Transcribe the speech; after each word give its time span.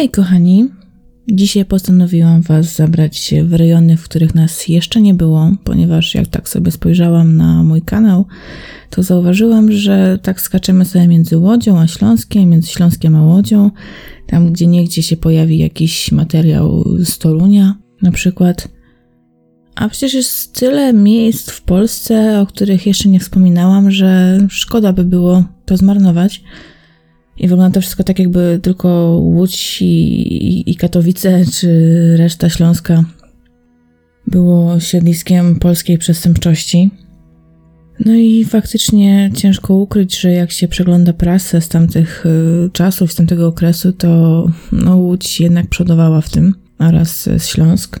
Hej 0.00 0.10
kochani, 0.10 0.68
dzisiaj 1.32 1.64
postanowiłam 1.64 2.42
Was 2.42 2.76
zabrać 2.76 3.34
w 3.44 3.54
rejony, 3.54 3.96
w 3.96 4.04
których 4.04 4.34
nas 4.34 4.68
jeszcze 4.68 5.00
nie 5.00 5.14
było, 5.14 5.50
ponieważ 5.64 6.14
jak 6.14 6.26
tak 6.26 6.48
sobie 6.48 6.70
spojrzałam 6.70 7.36
na 7.36 7.62
mój 7.62 7.82
kanał, 7.82 8.26
to 8.90 9.02
zauważyłam, 9.02 9.72
że 9.72 10.18
tak 10.22 10.40
skaczemy 10.40 10.84
sobie 10.84 11.08
między 11.08 11.38
Łodzią 11.38 11.78
a 11.78 11.86
Śląskiem, 11.86 12.50
między 12.50 12.68
Śląskiem 12.68 13.16
a 13.16 13.22
Łodzią, 13.22 13.70
tam 14.26 14.52
gdzie 14.52 14.66
niegdzie 14.66 15.02
się 15.02 15.16
pojawi 15.16 15.58
jakiś 15.58 16.12
materiał 16.12 16.84
z 16.98 17.18
Torunia 17.18 17.74
na 18.02 18.12
przykład. 18.12 18.68
A 19.74 19.88
przecież 19.88 20.14
jest 20.14 20.54
tyle 20.54 20.92
miejsc 20.92 21.50
w 21.50 21.62
Polsce, 21.62 22.40
o 22.40 22.46
których 22.46 22.86
jeszcze 22.86 23.08
nie 23.08 23.20
wspominałam, 23.20 23.90
że 23.90 24.38
szkoda 24.48 24.92
by 24.92 25.04
było 25.04 25.44
to 25.64 25.76
zmarnować. 25.76 26.42
I 27.40 27.48
wygląda 27.48 27.74
to 27.74 27.80
wszystko 27.80 28.04
tak, 28.04 28.18
jakby 28.18 28.60
tylko 28.62 29.18
Łódź 29.22 29.82
i, 29.82 30.70
i 30.70 30.76
Katowice, 30.76 31.44
czy 31.52 31.68
reszta 32.16 32.48
Śląska 32.48 33.04
było 34.26 34.80
siedliskiem 34.80 35.58
polskiej 35.58 35.98
przestępczości. 35.98 36.90
No 38.06 38.14
i 38.14 38.44
faktycznie 38.44 39.30
ciężko 39.34 39.74
ukryć, 39.74 40.20
że 40.20 40.32
jak 40.32 40.52
się 40.52 40.68
przegląda 40.68 41.12
prasę 41.12 41.60
z 41.60 41.68
tamtych 41.68 42.26
y, 42.26 42.70
czasów, 42.72 43.12
z 43.12 43.14
tamtego 43.14 43.48
okresu, 43.48 43.92
to 43.92 44.46
no, 44.72 44.96
Łódź 44.96 45.40
jednak 45.40 45.66
przodowała 45.68 46.20
w 46.20 46.30
tym 46.30 46.54
oraz 46.78 47.28
Śląsk. 47.38 48.00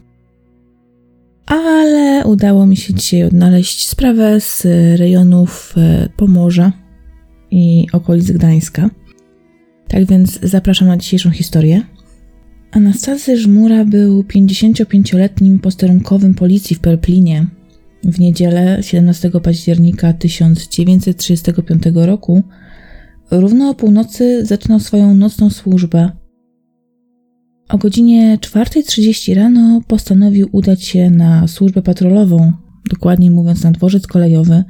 Ale 1.46 2.24
udało 2.24 2.66
mi 2.66 2.76
się 2.76 2.94
dzisiaj 2.94 3.24
odnaleźć 3.24 3.88
sprawę 3.88 4.40
z 4.40 4.66
rejonów 4.98 5.74
y, 5.76 6.08
Pomorza 6.16 6.72
i 7.50 7.86
okolic 7.92 8.30
Gdańska. 8.30 8.90
Tak 9.90 10.06
więc 10.06 10.40
zapraszam 10.42 10.88
na 10.88 10.96
dzisiejszą 10.96 11.30
historię. 11.30 11.82
Anastazy 12.70 13.36
Żmura 13.36 13.84
był 13.84 14.22
55-letnim 14.22 15.58
posterunkowym 15.58 16.34
policji 16.34 16.76
w 16.76 16.80
Perplinie. 16.80 17.46
W 18.04 18.20
niedzielę 18.20 18.78
17 18.82 19.30
października 19.42 20.12
1935 20.12 21.82
roku 21.94 22.42
równo 23.30 23.70
o 23.70 23.74
północy 23.74 24.46
zaczynał 24.46 24.80
swoją 24.80 25.14
nocną 25.14 25.50
służbę. 25.50 26.10
O 27.68 27.78
godzinie 27.78 28.38
4.30 28.40 29.34
rano 29.34 29.80
postanowił 29.86 30.48
udać 30.52 30.84
się 30.84 31.10
na 31.10 31.48
służbę 31.48 31.82
patrolową, 31.82 32.52
dokładniej 32.90 33.30
mówiąc 33.30 33.64
na 33.64 33.72
dworzec 33.72 34.06
kolejowy, 34.06 34.64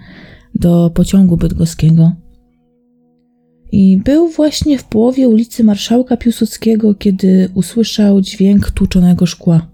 do 0.55 0.91
pociągu 0.95 1.37
bydgoskiego. 1.37 2.12
I 3.73 3.97
był 4.05 4.29
właśnie 4.29 4.79
w 4.79 4.85
połowie 4.85 5.29
ulicy 5.29 5.65
Marszałka 5.65 6.17
Piłsudskiego, 6.17 6.95
kiedy 6.95 7.49
usłyszał 7.55 8.21
dźwięk 8.21 8.71
tłuczonego 8.71 9.27
szkła. 9.27 9.67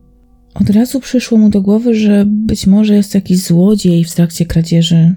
Od 0.54 0.70
razu 0.70 1.00
przyszło 1.00 1.38
mu 1.38 1.50
do 1.50 1.62
głowy, 1.62 1.94
że 1.94 2.24
być 2.26 2.66
może 2.66 2.94
jest 2.94 3.14
jakiś 3.14 3.38
złodziej 3.38 4.04
w 4.04 4.14
trakcie 4.14 4.46
kradzieży. 4.46 5.14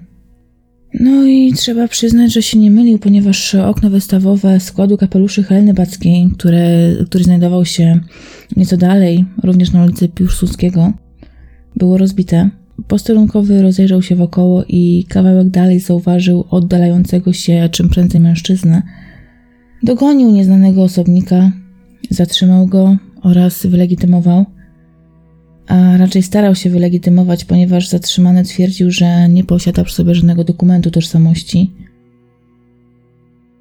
No 1.00 1.24
i 1.24 1.52
trzeba 1.52 1.88
przyznać, 1.88 2.32
że 2.32 2.42
się 2.42 2.58
nie 2.58 2.70
mylił, 2.70 2.98
ponieważ 2.98 3.54
okno 3.54 3.90
wystawowe 3.90 4.60
składu 4.60 4.96
kapeluszy 4.96 5.42
Heleny 5.42 5.74
Backiej, 5.74 6.30
które, 6.38 6.92
który 7.06 7.24
znajdował 7.24 7.64
się 7.64 8.00
nieco 8.56 8.76
dalej, 8.76 9.24
również 9.42 9.72
na 9.72 9.84
ulicy 9.84 10.08
Piłsudskiego, 10.08 10.92
było 11.76 11.98
rozbite. 11.98 12.50
Posterunkowy 12.88 13.62
rozejrzał 13.62 14.02
się 14.02 14.16
wokoło 14.16 14.64
i 14.68 15.04
kawałek 15.08 15.48
dalej 15.48 15.80
zauważył 15.80 16.44
oddalającego 16.50 17.32
się 17.32 17.68
czym 17.72 17.88
prędzej 17.88 18.20
mężczyznę. 18.20 18.82
Dogonił 19.82 20.30
nieznanego 20.30 20.82
osobnika, 20.82 21.52
zatrzymał 22.10 22.66
go 22.66 22.96
oraz 23.22 23.66
wylegitymował, 23.66 24.44
a 25.66 25.96
raczej 25.96 26.22
starał 26.22 26.54
się 26.54 26.70
wylegitymować, 26.70 27.44
ponieważ 27.44 27.88
zatrzymany 27.88 28.44
twierdził, 28.44 28.90
że 28.90 29.28
nie 29.28 29.44
posiada 29.44 29.84
przy 29.84 29.94
sobie 29.94 30.14
żadnego 30.14 30.44
dokumentu 30.44 30.90
tożsamości. 30.90 31.72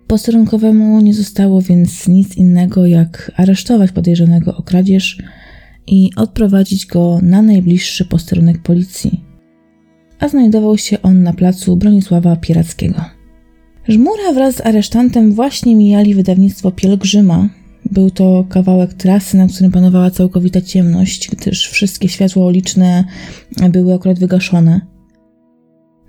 Posterunkowemu 0.07 1.01
nie 1.01 1.13
zostało 1.13 1.61
więc 1.61 2.07
nic 2.07 2.37
innego 2.37 2.85
jak 2.85 3.31
aresztować 3.35 3.91
podejrzanego 3.91 4.57
o 4.57 4.63
kradzież 4.63 5.17
i 5.89 6.09
odprowadzić 6.15 6.85
go 6.85 7.19
na 7.21 7.41
najbliższy 7.41 8.05
posterunek 8.05 8.61
policji. 8.61 9.23
A 10.19 10.27
znajdował 10.27 10.77
się 10.77 11.01
on 11.01 11.23
na 11.23 11.33
placu 11.33 11.77
Bronisława 11.77 12.35
Pierackiego. 12.35 13.01
Żmura 13.87 14.33
wraz 14.33 14.55
z 14.55 14.61
aresztantem 14.61 15.33
właśnie 15.33 15.75
mijali 15.75 16.15
wydawnictwo 16.15 16.71
Pielgrzyma. 16.71 17.49
Był 17.91 18.11
to 18.11 18.45
kawałek 18.49 18.93
trasy, 18.93 19.37
na 19.37 19.47
którym 19.47 19.71
panowała 19.71 20.11
całkowita 20.11 20.61
ciemność, 20.61 21.29
gdyż 21.29 21.69
wszystkie 21.69 22.09
światła 22.09 22.45
uliczne 22.45 23.03
były 23.71 23.93
akurat 23.93 24.19
wygaszone. 24.19 24.81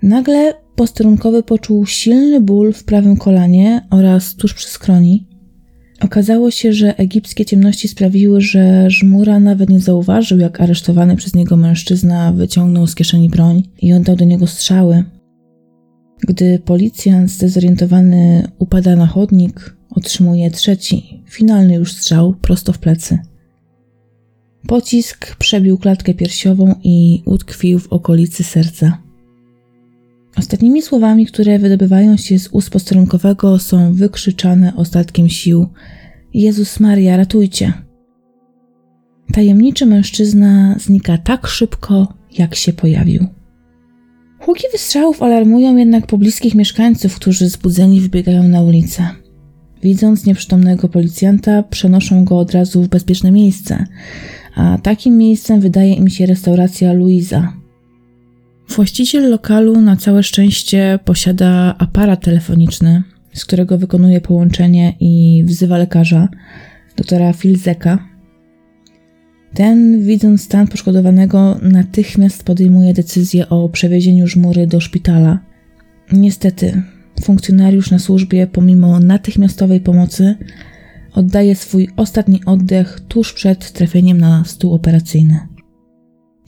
Nagle 0.03 0.53
posterunkowy 0.75 1.43
poczuł 1.43 1.85
silny 1.85 2.41
ból 2.41 2.73
w 2.73 2.83
prawym 2.83 3.17
kolanie 3.17 3.87
oraz 3.89 4.35
tuż 4.35 4.53
przy 4.53 4.67
skroni. 4.67 5.30
Okazało 6.01 6.51
się, 6.51 6.73
że 6.73 6.97
egipskie 6.97 7.45
ciemności 7.45 7.87
sprawiły, 7.87 8.41
że 8.41 8.89
Żmura 8.89 9.39
nawet 9.39 9.69
nie 9.69 9.79
zauważył, 9.79 10.39
jak 10.39 10.61
aresztowany 10.61 11.15
przez 11.15 11.35
niego 11.35 11.57
mężczyzna 11.57 12.31
wyciągnął 12.31 12.87
z 12.87 12.95
kieszeni 12.95 13.29
broń 13.29 13.63
i 13.81 13.93
oddał 13.93 14.15
do 14.15 14.25
niego 14.25 14.47
strzały. 14.47 15.03
Gdy 16.27 16.59
policjant 16.59 17.31
zdezorientowany 17.31 18.47
upada 18.59 18.95
na 18.95 19.07
chodnik, 19.07 19.75
otrzymuje 19.89 20.51
trzeci, 20.51 21.23
finalny 21.29 21.75
już 21.75 21.93
strzał 21.93 22.33
prosto 22.33 22.73
w 22.73 22.79
plecy. 22.79 23.19
Pocisk 24.67 25.35
przebił 25.35 25.77
klatkę 25.77 26.13
piersiową 26.13 26.75
i 26.83 27.23
utkwił 27.25 27.79
w 27.79 27.87
okolicy 27.87 28.43
serca. 28.43 29.10
Ostatnimi 30.37 30.81
słowami, 30.81 31.25
które 31.25 31.59
wydobywają 31.59 32.17
się 32.17 32.39
z 32.39 32.47
ust 32.51 32.69
posterunkowego, 32.69 33.59
są 33.59 33.93
wykrzyczane 33.93 34.73
ostatkiem 34.75 35.29
sił: 35.29 35.67
Jezus 36.33 36.79
Maria, 36.79 37.17
ratujcie! 37.17 37.73
Tajemniczy 39.33 39.85
mężczyzna 39.85 40.75
znika 40.79 41.17
tak 41.17 41.47
szybko, 41.47 42.13
jak 42.37 42.55
się 42.55 42.73
pojawił. 42.73 43.27
Huki 44.39 44.63
wystrzałów 44.71 45.23
alarmują 45.23 45.75
jednak 45.75 46.07
pobliskich 46.07 46.55
mieszkańców, 46.55 47.15
którzy 47.15 47.49
zbudzeni 47.49 48.01
wybiegają 48.01 48.47
na 48.47 48.61
ulicę. 48.61 49.07
Widząc 49.83 50.25
nieprzytomnego 50.25 50.89
policjanta, 50.89 51.63
przenoszą 51.63 52.25
go 52.25 52.37
od 52.39 52.51
razu 52.51 52.83
w 52.83 52.87
bezpieczne 52.87 53.31
miejsce, 53.31 53.85
a 54.55 54.77
takim 54.77 55.17
miejscem 55.17 55.61
wydaje 55.61 55.93
im 55.93 56.09
się 56.09 56.25
restauracja 56.25 56.93
Luiza, 56.93 57.53
Właściciel 58.75 59.29
lokalu 59.29 59.81
na 59.81 59.95
całe 59.95 60.23
szczęście 60.23 60.99
posiada 61.05 61.75
aparat 61.77 62.23
telefoniczny, 62.23 63.03
z 63.33 63.45
którego 63.45 63.77
wykonuje 63.77 64.21
połączenie 64.21 64.93
i 64.99 65.43
wzywa 65.45 65.77
lekarza, 65.77 66.27
doktora 66.95 67.33
Filzeka. 67.33 68.07
Ten, 69.53 70.03
widząc 70.03 70.43
stan 70.43 70.67
poszkodowanego, 70.67 71.59
natychmiast 71.61 72.43
podejmuje 72.43 72.93
decyzję 72.93 73.49
o 73.49 73.69
przewiezieniu 73.69 74.27
żmury 74.27 74.67
do 74.67 74.79
szpitala. 74.79 75.39
Niestety, 76.11 76.81
funkcjonariusz 77.23 77.91
na 77.91 77.99
służbie, 77.99 78.47
pomimo 78.47 78.99
natychmiastowej 78.99 79.81
pomocy, 79.81 80.35
oddaje 81.13 81.55
swój 81.55 81.89
ostatni 81.97 82.41
oddech 82.45 82.99
tuż 83.07 83.33
przed 83.33 83.71
trafieniem 83.71 84.17
na 84.17 84.43
stół 84.45 84.73
operacyjny. 84.73 85.50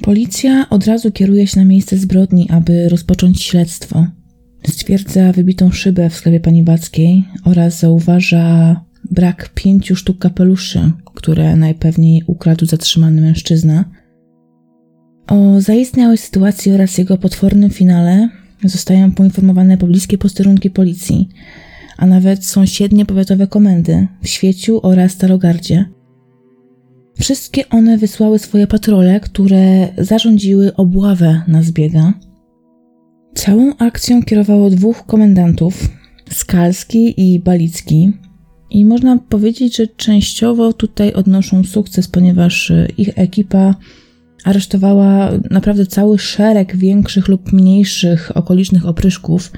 Policja 0.03 0.69
od 0.69 0.87
razu 0.87 1.11
kieruje 1.11 1.47
się 1.47 1.59
na 1.59 1.65
miejsce 1.65 1.97
zbrodni, 1.97 2.49
aby 2.49 2.89
rozpocząć 2.89 3.43
śledztwo. 3.43 4.07
Stwierdza 4.67 5.31
wybitą 5.31 5.71
szybę 5.71 6.09
w 6.09 6.15
sklepie 6.15 6.39
pani 6.39 6.63
Backiej 6.63 7.23
oraz 7.45 7.79
zauważa 7.79 8.81
brak 9.11 9.49
pięciu 9.55 9.95
sztuk 9.95 10.17
kapeluszy, 10.17 10.91
które 11.15 11.55
najpewniej 11.55 12.23
ukradł 12.27 12.65
zatrzymany 12.65 13.21
mężczyzna. 13.21 13.85
O 15.27 15.61
zaistniałej 15.61 16.17
sytuacji 16.17 16.71
oraz 16.71 16.97
jego 16.97 17.17
potwornym 17.17 17.69
finale 17.69 18.29
zostają 18.63 19.11
poinformowane 19.11 19.77
pobliskie 19.77 20.17
posterunki 20.17 20.69
policji, 20.69 21.29
a 21.97 22.05
nawet 22.05 22.45
sąsiednie 22.45 23.05
powiatowe 23.05 23.47
komendy 23.47 24.07
w 24.21 24.27
Świeciu 24.27 24.79
oraz 24.83 25.11
Starogardzie– 25.11 25.85
Wszystkie 27.19 27.69
one 27.69 27.97
wysłały 27.97 28.39
swoje 28.39 28.67
patrole, 28.67 29.19
które 29.19 29.87
zarządziły 29.97 30.75
obławę 30.75 31.41
na 31.47 31.63
zbiega. 31.63 32.13
Całą 33.35 33.75
akcją 33.77 34.23
kierowało 34.23 34.69
dwóch 34.69 35.05
komendantów, 35.05 35.89
Skalski 36.31 37.33
i 37.33 37.39
Balicki. 37.39 38.11
I 38.69 38.85
można 38.85 39.17
powiedzieć, 39.17 39.77
że 39.77 39.87
częściowo 39.87 40.73
tutaj 40.73 41.13
odnoszą 41.13 41.63
sukces, 41.63 42.07
ponieważ 42.07 42.71
ich 42.97 43.09
ekipa 43.15 43.75
aresztowała 44.43 45.31
naprawdę 45.51 45.85
cały 45.85 46.19
szereg 46.19 46.75
większych 46.75 47.27
lub 47.27 47.53
mniejszych 47.53 48.37
okolicznych 48.37 48.85
opryszków, 48.85 49.51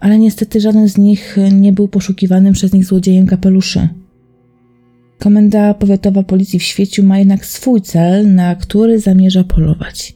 ale 0.00 0.18
niestety 0.18 0.60
żaden 0.60 0.88
z 0.88 0.98
nich 0.98 1.36
nie 1.52 1.72
był 1.72 1.88
poszukiwanym 1.88 2.52
przez 2.52 2.72
nich 2.72 2.84
złodziejem 2.84 3.26
kapeluszy. 3.26 3.88
Komenda 5.18 5.74
Powiatowa 5.74 6.22
Policji 6.22 6.58
w 6.58 6.62
Świeciu 6.62 7.02
ma 7.02 7.18
jednak 7.18 7.46
swój 7.46 7.80
cel, 7.80 8.34
na 8.34 8.54
który 8.54 8.98
zamierza 8.98 9.44
polować. 9.44 10.14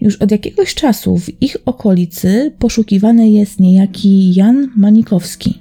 Już 0.00 0.16
od 0.16 0.30
jakiegoś 0.30 0.74
czasu 0.74 1.18
w 1.18 1.42
ich 1.42 1.56
okolicy 1.66 2.52
poszukiwany 2.58 3.30
jest 3.30 3.60
niejaki 3.60 4.34
Jan 4.34 4.70
Manikowski, 4.76 5.60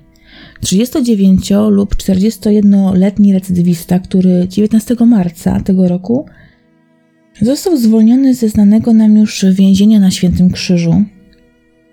39 0.61 1.51
lub 1.69 1.95
41-letni 1.95 3.33
recydywista, 3.33 3.99
który 3.99 4.47
19 4.47 4.95
marca 5.05 5.59
tego 5.59 5.87
roku 5.87 6.25
został 7.41 7.77
zwolniony 7.77 8.33
ze 8.33 8.49
znanego 8.49 8.93
nam 8.93 9.17
już 9.17 9.45
więzienia 9.51 9.99
na 9.99 10.11
Świętym 10.11 10.51
Krzyżu, 10.51 11.03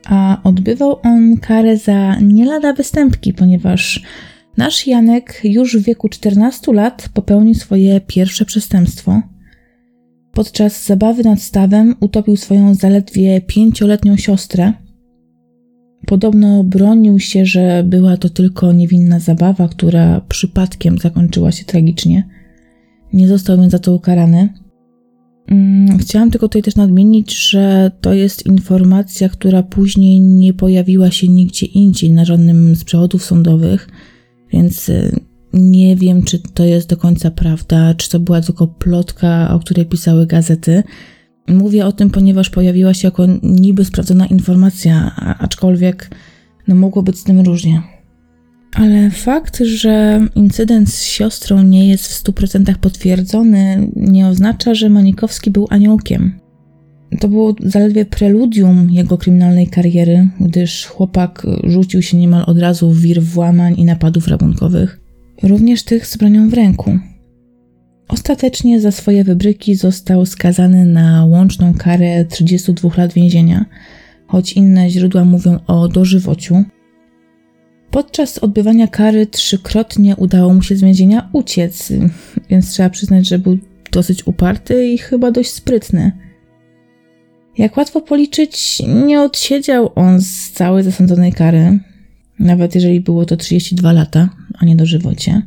a 0.04 0.40
odbywał 0.44 1.00
on 1.02 1.36
karę 1.36 1.76
za 1.76 2.16
nie 2.20 2.46
lada 2.46 2.72
występki, 2.72 3.32
ponieważ 3.32 4.02
nasz 4.56 4.86
Janek 4.86 5.40
już 5.44 5.76
w 5.76 5.82
wieku 5.82 6.08
14 6.08 6.72
lat 6.72 7.08
popełnił 7.14 7.54
swoje 7.54 8.00
pierwsze 8.00 8.44
przestępstwo. 8.44 9.22
Podczas 10.32 10.86
zabawy 10.86 11.24
nad 11.24 11.42
stawem 11.42 11.94
utopił 12.00 12.36
swoją 12.36 12.74
zaledwie 12.74 13.40
pięcioletnią 13.40 14.16
siostrę. 14.16 14.72
Podobno 16.06 16.64
bronił 16.64 17.18
się, 17.18 17.46
że 17.46 17.84
była 17.86 18.16
to 18.16 18.28
tylko 18.28 18.72
niewinna 18.72 19.20
zabawa, 19.20 19.68
która 19.68 20.20
przypadkiem 20.20 20.98
zakończyła 20.98 21.52
się 21.52 21.64
tragicznie. 21.64 22.28
Nie 23.12 23.28
został 23.28 23.60
więc 23.60 23.72
za 23.72 23.78
to 23.78 23.94
ukarany. 23.94 24.48
Mm, 25.46 25.98
chciałam 25.98 26.30
tylko 26.30 26.48
tutaj 26.48 26.62
też 26.62 26.76
nadmienić, 26.76 27.48
że 27.50 27.90
to 28.00 28.14
jest 28.14 28.46
informacja, 28.46 29.28
która 29.28 29.62
później 29.62 30.20
nie 30.20 30.54
pojawiła 30.54 31.10
się 31.10 31.28
nigdzie 31.28 31.66
indziej 31.66 32.10
na 32.10 32.24
żadnym 32.24 32.76
z 32.76 32.84
przewodów 32.84 33.24
sądowych, 33.24 33.88
więc 34.54 34.88
y, 34.88 35.20
nie 35.52 35.96
wiem, 35.96 36.22
czy 36.22 36.38
to 36.38 36.64
jest 36.64 36.88
do 36.88 36.96
końca 36.96 37.30
prawda, 37.30 37.94
czy 37.94 38.10
to 38.10 38.20
była 38.20 38.40
tylko 38.40 38.66
plotka, 38.66 39.54
o 39.54 39.58
której 39.58 39.86
pisały 39.86 40.26
gazety. 40.26 40.82
Mówię 41.48 41.86
o 41.86 41.92
tym, 41.92 42.10
ponieważ 42.10 42.50
pojawiła 42.50 42.94
się 42.94 43.08
jako 43.08 43.26
niby 43.42 43.84
sprawdzona 43.84 44.26
informacja, 44.26 45.16
aczkolwiek 45.38 46.10
no 46.68 46.74
mogło 46.74 47.02
być 47.02 47.18
z 47.18 47.24
tym 47.24 47.40
różnie. 47.40 47.82
Ale 48.74 49.10
fakt, 49.10 49.58
że 49.58 50.20
incydent 50.34 50.90
z 50.90 51.02
siostrą 51.02 51.62
nie 51.62 51.88
jest 51.88 52.06
w 52.06 52.24
100% 52.24 52.74
potwierdzony, 52.78 53.90
nie 53.96 54.26
oznacza, 54.26 54.74
że 54.74 54.88
Manikowski 54.88 55.50
był 55.50 55.66
aniołkiem. 55.70 56.44
To 57.20 57.28
było 57.28 57.55
zaledwie 57.61 58.05
preludium 58.05 58.90
jego 58.90 59.19
kryminalnej 59.19 59.66
kariery, 59.66 60.28
gdyż 60.40 60.87
chłopak 60.87 61.46
rzucił 61.64 62.02
się 62.02 62.16
niemal 62.16 62.44
od 62.46 62.58
razu 62.58 62.90
w 62.90 63.00
wir 63.00 63.22
włamań 63.22 63.75
i 63.78 63.84
napadów 63.84 64.28
rabunkowych, 64.28 65.00
również 65.43 65.82
tych 65.82 66.06
z 66.06 66.16
bronią 66.16 66.49
w 66.49 66.55
ręku. 66.55 66.99
Ostatecznie 68.08 68.81
za 68.81 68.90
swoje 68.90 69.25
wybryki 69.25 69.75
został 69.75 70.26
skazany 70.26 70.84
na 70.84 71.25
łączną 71.25 71.75
karę 71.75 72.25
32 72.25 72.90
lat 72.96 73.12
więzienia, 73.12 73.64
choć 74.26 74.52
inne 74.52 74.90
źródła 74.90 75.25
mówią 75.25 75.58
o 75.67 75.88
dożywociu. 75.88 76.64
Podczas 77.90 78.38
odbywania 78.38 78.88
kary 78.88 79.26
trzykrotnie 79.26 80.17
udało 80.17 80.55
mu 80.55 80.62
się 80.62 80.76
z 80.76 80.81
więzienia 80.81 81.28
uciec, 81.32 81.93
więc 82.50 82.70
trzeba 82.70 82.90
przyznać, 82.90 83.28
że 83.28 83.38
był 83.38 83.58
dosyć 83.93 84.26
uparty 84.26 84.87
i 84.87 84.99
chyba 84.99 85.31
dość 85.31 85.50
sprytny. 85.50 86.23
Jak 87.58 87.76
łatwo 87.76 88.00
policzyć, 88.00 88.82
nie 89.06 89.22
odsiedział 89.22 89.90
on 89.94 90.20
z 90.20 90.50
całej 90.50 90.84
zasądzonej 90.84 91.32
kary, 91.32 91.78
nawet 92.38 92.74
jeżeli 92.74 93.00
było 93.00 93.24
to 93.24 93.36
32 93.36 93.92
lata, 93.92 94.28
a 94.58 94.64
nie 94.64 94.76
dożywocie. 94.76 95.42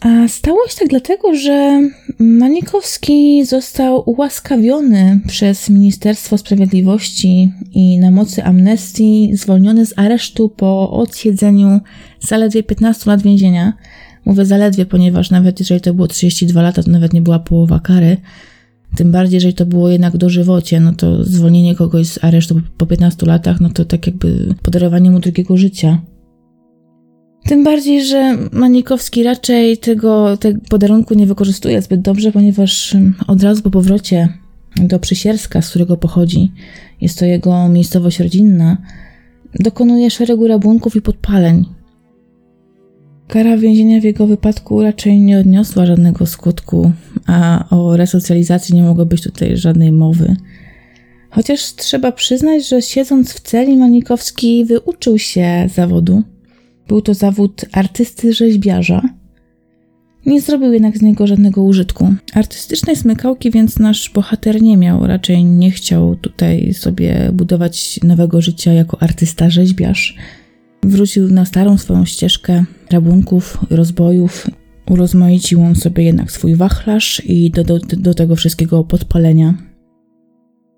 A 0.00 0.28
stało 0.28 0.68
się 0.68 0.76
tak 0.78 0.88
dlatego, 0.88 1.34
że 1.34 1.82
Manikowski 2.18 3.44
został 3.44 4.10
ułaskawiony 4.10 5.20
przez 5.26 5.70
Ministerstwo 5.70 6.38
Sprawiedliwości 6.38 7.52
i 7.72 7.98
na 7.98 8.10
mocy 8.10 8.44
amnestii 8.44 9.30
zwolniony 9.32 9.86
z 9.86 9.98
aresztu 9.98 10.48
po 10.48 10.90
odsiedzeniu 10.90 11.80
zaledwie 12.20 12.62
15 12.62 13.10
lat 13.10 13.22
więzienia. 13.22 13.72
Mówię 14.24 14.44
zaledwie, 14.44 14.86
ponieważ 14.86 15.30
nawet 15.30 15.60
jeżeli 15.60 15.80
to 15.80 15.94
było 15.94 16.08
32 16.08 16.62
lata, 16.62 16.82
to 16.82 16.90
nawet 16.90 17.12
nie 17.12 17.22
była 17.22 17.38
połowa 17.38 17.80
kary. 17.80 18.16
Tym 18.96 19.12
bardziej, 19.12 19.36
jeżeli 19.36 19.54
to 19.54 19.66
było 19.66 19.88
jednak 19.88 20.16
dożywocie, 20.16 20.80
no 20.80 20.92
to 20.92 21.24
zwolnienie 21.24 21.74
kogoś 21.74 22.06
z 22.06 22.24
aresztu 22.24 22.60
po 22.78 22.86
15 22.86 23.26
latach, 23.26 23.60
no 23.60 23.70
to 23.70 23.84
tak 23.84 24.06
jakby 24.06 24.54
podarowanie 24.62 25.10
mu 25.10 25.20
drugiego 25.20 25.56
życia. 25.56 26.00
Tym 27.44 27.64
bardziej, 27.64 28.04
że 28.04 28.36
Manikowski 28.52 29.22
raczej 29.22 29.78
tego, 29.78 30.36
tego 30.36 30.60
podarunku 30.68 31.14
nie 31.14 31.26
wykorzystuje 31.26 31.82
zbyt 31.82 32.00
dobrze, 32.00 32.32
ponieważ 32.32 32.96
od 33.26 33.42
razu 33.42 33.62
po 33.62 33.70
powrocie 33.70 34.28
do 34.76 34.98
Przysierska, 34.98 35.62
z 35.62 35.70
którego 35.70 35.96
pochodzi, 35.96 36.52
jest 37.00 37.18
to 37.18 37.24
jego 37.24 37.68
miejscowość 37.68 38.20
rodzinna, 38.20 38.76
dokonuje 39.60 40.10
szeregu 40.10 40.48
rabunków 40.48 40.96
i 40.96 41.02
podpaleń. 41.02 41.64
Kara 43.28 43.56
więzienia 43.56 44.00
w 44.00 44.04
jego 44.04 44.26
wypadku 44.26 44.82
raczej 44.82 45.20
nie 45.20 45.38
odniosła 45.38 45.86
żadnego 45.86 46.26
skutku, 46.26 46.92
a 47.26 47.64
o 47.70 47.96
resocjalizacji 47.96 48.74
nie 48.74 48.82
mogło 48.82 49.06
być 49.06 49.22
tutaj 49.22 49.56
żadnej 49.56 49.92
mowy. 49.92 50.36
Chociaż 51.30 51.74
trzeba 51.74 52.12
przyznać, 52.12 52.68
że 52.68 52.82
siedząc 52.82 53.32
w 53.32 53.40
celi 53.40 53.76
Manikowski 53.76 54.64
wyuczył 54.64 55.18
się 55.18 55.68
zawodu 55.74 56.22
był 56.88 57.02
to 57.02 57.14
zawód 57.14 57.64
artysty 57.72 58.32
rzeźbiarza. 58.32 59.02
Nie 60.26 60.40
zrobił 60.40 60.72
jednak 60.72 60.98
z 60.98 61.02
niego 61.02 61.26
żadnego 61.26 61.62
użytku. 61.62 62.14
Artystycznej 62.34 62.96
smykałki 62.96 63.50
więc 63.50 63.78
nasz 63.78 64.10
bohater 64.10 64.62
nie 64.62 64.76
miał, 64.76 65.06
raczej 65.06 65.44
nie 65.44 65.70
chciał 65.70 66.16
tutaj 66.16 66.74
sobie 66.74 67.30
budować 67.32 68.00
nowego 68.02 68.40
życia 68.40 68.72
jako 68.72 69.02
artysta 69.02 69.50
rzeźbiarz. 69.50 70.16
Wrócił 70.82 71.28
na 71.28 71.44
starą 71.44 71.78
swoją 71.78 72.04
ścieżkę 72.04 72.64
rabunków, 72.90 73.58
rozbojów. 73.70 74.50
Urozmaicił 74.90 75.62
on 75.62 75.74
sobie 75.74 76.04
jednak 76.04 76.32
swój 76.32 76.54
wachlarz 76.54 77.22
i 77.24 77.50
do, 77.50 77.64
do, 77.64 77.78
do 77.78 78.14
tego 78.14 78.36
wszystkiego 78.36 78.84
podpalenia. 78.84 79.54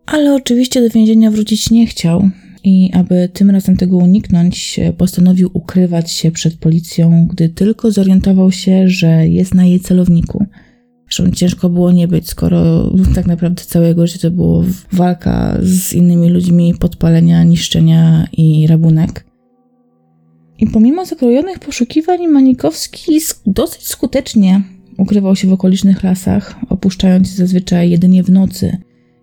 Ale 0.07 0.35
oczywiście 0.35 0.81
do 0.81 0.89
więzienia 0.89 1.31
wrócić 1.31 1.71
nie 1.71 1.87
chciał 1.87 2.31
i 2.65 2.91
aby 2.93 3.29
tym 3.33 3.51
razem 3.51 3.77
tego 3.77 3.97
uniknąć, 3.97 4.81
postanowił 4.97 5.51
ukrywać 5.53 6.13
się 6.13 6.31
przed 6.31 6.57
policją, 6.57 7.27
gdy 7.31 7.49
tylko 7.49 7.91
zorientował 7.91 8.53
się, 8.53 8.89
że 8.89 9.29
jest 9.29 9.55
na 9.55 9.65
jej 9.65 9.81
celowniku. 9.81 10.47
Zresztą 11.11 11.31
ciężko 11.31 11.69
było 11.69 11.93
nie 11.93 12.09
być, 12.09 12.29
skoro 12.29 12.91
tak 13.15 13.27
naprawdę 13.27 13.65
całego 13.65 14.07
życia 14.07 14.19
to 14.21 14.31
było 14.31 14.65
walka 14.93 15.59
z 15.63 15.93
innymi 15.93 16.29
ludźmi, 16.29 16.75
podpalenia, 16.81 17.45
niszczenia 17.45 18.29
i 18.33 18.67
rabunek. 18.67 19.30
I 20.61 20.67
pomimo 20.67 21.05
zakrojonych 21.05 21.59
poszukiwań, 21.59 22.27
Manikowski 22.27 23.13
dosyć 23.47 23.89
skutecznie 23.89 24.63
ukrywał 24.99 25.37
się 25.37 25.49
w 25.49 25.53
okolicznych 25.53 26.03
lasach, 26.03 26.55
opuszczając 26.69 27.31
je 27.31 27.37
zazwyczaj 27.37 27.91
jedynie 27.91 28.23
w 28.23 28.31
nocy, 28.31 28.77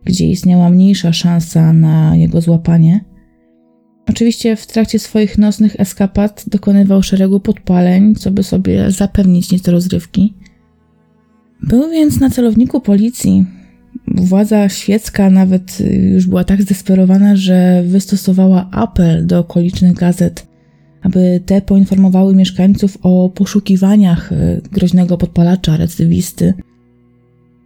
gdzie 0.06 0.28
istniała 0.28 0.70
mniejsza 0.70 1.14
szansa 1.14 1.74
na 1.74 2.16
jego 2.16 2.42
złapanie. 2.42 3.06
Oczywiście 4.10 4.56
w 4.56 4.68
trakcie 4.68 5.00
swoich 5.00 5.38
nocnych 5.38 5.80
eskapad 5.80 6.46
dokonywał 6.48 7.04
szeregu 7.04 7.40
podpaleń, 7.40 8.16
co 8.16 8.32
by 8.32 8.44
sobie 8.44 8.92
zapewnić 8.92 9.52
nieco 9.52 9.72
rozrywki. 9.72 10.34
Był 11.64 11.90
więc 11.90 12.20
na 12.20 12.30
celowniku 12.30 12.82
policji. 12.82 13.46
Władza 14.16 14.70
świecka 14.70 15.30
nawet 15.30 15.78
już 16.14 16.28
była 16.28 16.44
tak 16.44 16.62
zdesperowana, 16.62 17.36
że 17.36 17.84
wystosowała 17.88 18.70
apel 18.72 19.28
do 19.28 19.40
okolicznych 19.40 19.94
gazet, 19.94 20.48
aby 21.02 21.42
te 21.46 21.62
poinformowały 21.62 22.36
mieszkańców 22.36 22.98
o 23.02 23.30
poszukiwaniach 23.30 24.30
groźnego 24.72 25.18
podpalacza, 25.18 25.78
recydywisty– 25.78 26.54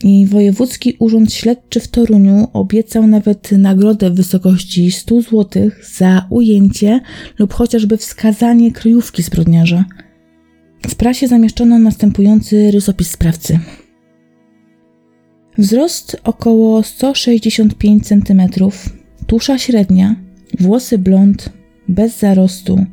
i 0.03 0.25
Wojewódzki 0.25 0.95
Urząd 0.99 1.33
Śledczy 1.33 1.79
w 1.79 1.87
Toruniu 1.87 2.47
obiecał 2.53 3.07
nawet 3.07 3.51
nagrodę 3.51 4.09
w 4.09 4.15
wysokości 4.15 4.91
100 4.91 5.21
zł 5.21 5.69
za 5.97 6.27
ujęcie 6.29 6.99
lub 7.39 7.53
chociażby 7.53 7.97
wskazanie 7.97 8.71
kryjówki 8.71 9.23
zbrodniarza. 9.23 9.85
W 10.87 10.95
prasie 10.95 11.27
zamieszczono 11.27 11.79
następujący 11.79 12.71
rysopis 12.71 13.11
sprawcy. 13.11 13.59
Wzrost 15.57 16.17
około 16.23 16.83
165 16.83 18.07
cm, 18.07 18.41
tusza 19.27 19.57
średnia, 19.57 20.15
włosy 20.59 20.97
blond, 20.97 21.49
bez 21.87 22.19
zarostu, 22.19 22.85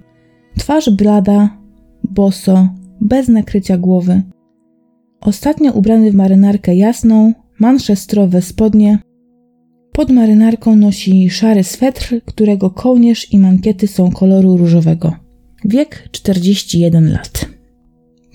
twarz 0.59 0.91
blada, 0.91 1.59
boso, 2.05 2.69
bez 3.01 3.29
nakrycia 3.29 3.79
głowy, 3.79 4.23
Ostatnio 5.21 5.73
ubrany 5.73 6.11
w 6.11 6.15
marynarkę 6.15 6.77
jasną, 6.77 7.33
manszestrowe 7.59 8.43
spodnie. 8.43 8.99
Pod 9.93 10.11
marynarką 10.11 10.77
nosi 10.77 11.31
szary 11.31 11.65
swetr, 11.65 12.21
którego 12.25 12.71
kołnierz 12.71 13.33
i 13.33 13.39
mankiety 13.39 13.87
są 13.87 14.11
koloru 14.11 14.57
różowego. 14.57 15.15
Wiek 15.65 16.09
41 16.11 17.13
lat. 17.13 17.49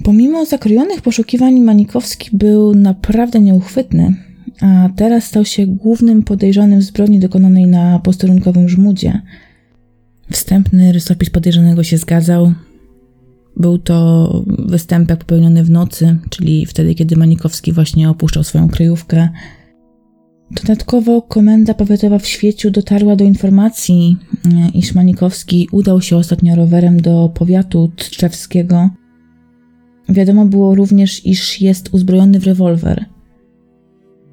Pomimo 0.03 0.45
zakrojonych 0.45 1.01
poszukiwań, 1.01 1.59
Manikowski 1.59 2.29
był 2.37 2.75
naprawdę 2.75 3.39
nieuchwytny, 3.39 4.15
a 4.61 4.89
teraz 4.95 5.23
stał 5.23 5.45
się 5.45 5.67
głównym 5.67 6.23
podejrzanym 6.23 6.79
w 6.79 6.83
zbrodni 6.83 7.19
dokonanej 7.19 7.67
na 7.67 7.99
posterunkowym 7.99 8.69
żmudzie. 8.69 9.21
Wstępny 10.31 10.91
rysopis 10.91 11.29
podejrzanego 11.29 11.83
się 11.83 11.97
zgadzał. 11.97 12.53
Był 13.57 13.77
to 13.77 14.29
występek 14.47 15.19
popełniony 15.19 15.63
w 15.63 15.69
nocy, 15.69 16.17
czyli 16.29 16.65
wtedy, 16.65 16.95
kiedy 16.95 17.15
Manikowski 17.15 17.71
właśnie 17.71 18.09
opuszczał 18.09 18.43
swoją 18.43 18.69
kryjówkę. 18.69 19.29
Dodatkowo 20.51 21.21
komenda 21.21 21.73
powiatowa 21.73 22.19
w 22.19 22.27
Świeciu 22.27 22.71
dotarła 22.71 23.15
do 23.15 23.23
informacji, 23.23 24.17
iż 24.73 24.95
Manikowski 24.95 25.67
udał 25.71 26.01
się 26.01 26.17
ostatnio 26.17 26.55
rowerem 26.55 27.01
do 27.01 27.31
powiatu 27.33 27.91
tczewskiego. 27.95 28.89
Wiadomo 30.09 30.45
było 30.45 30.75
również, 30.75 31.25
iż 31.25 31.61
jest 31.61 31.89
uzbrojony 31.93 32.39
w 32.39 32.45
rewolwer. 32.45 33.05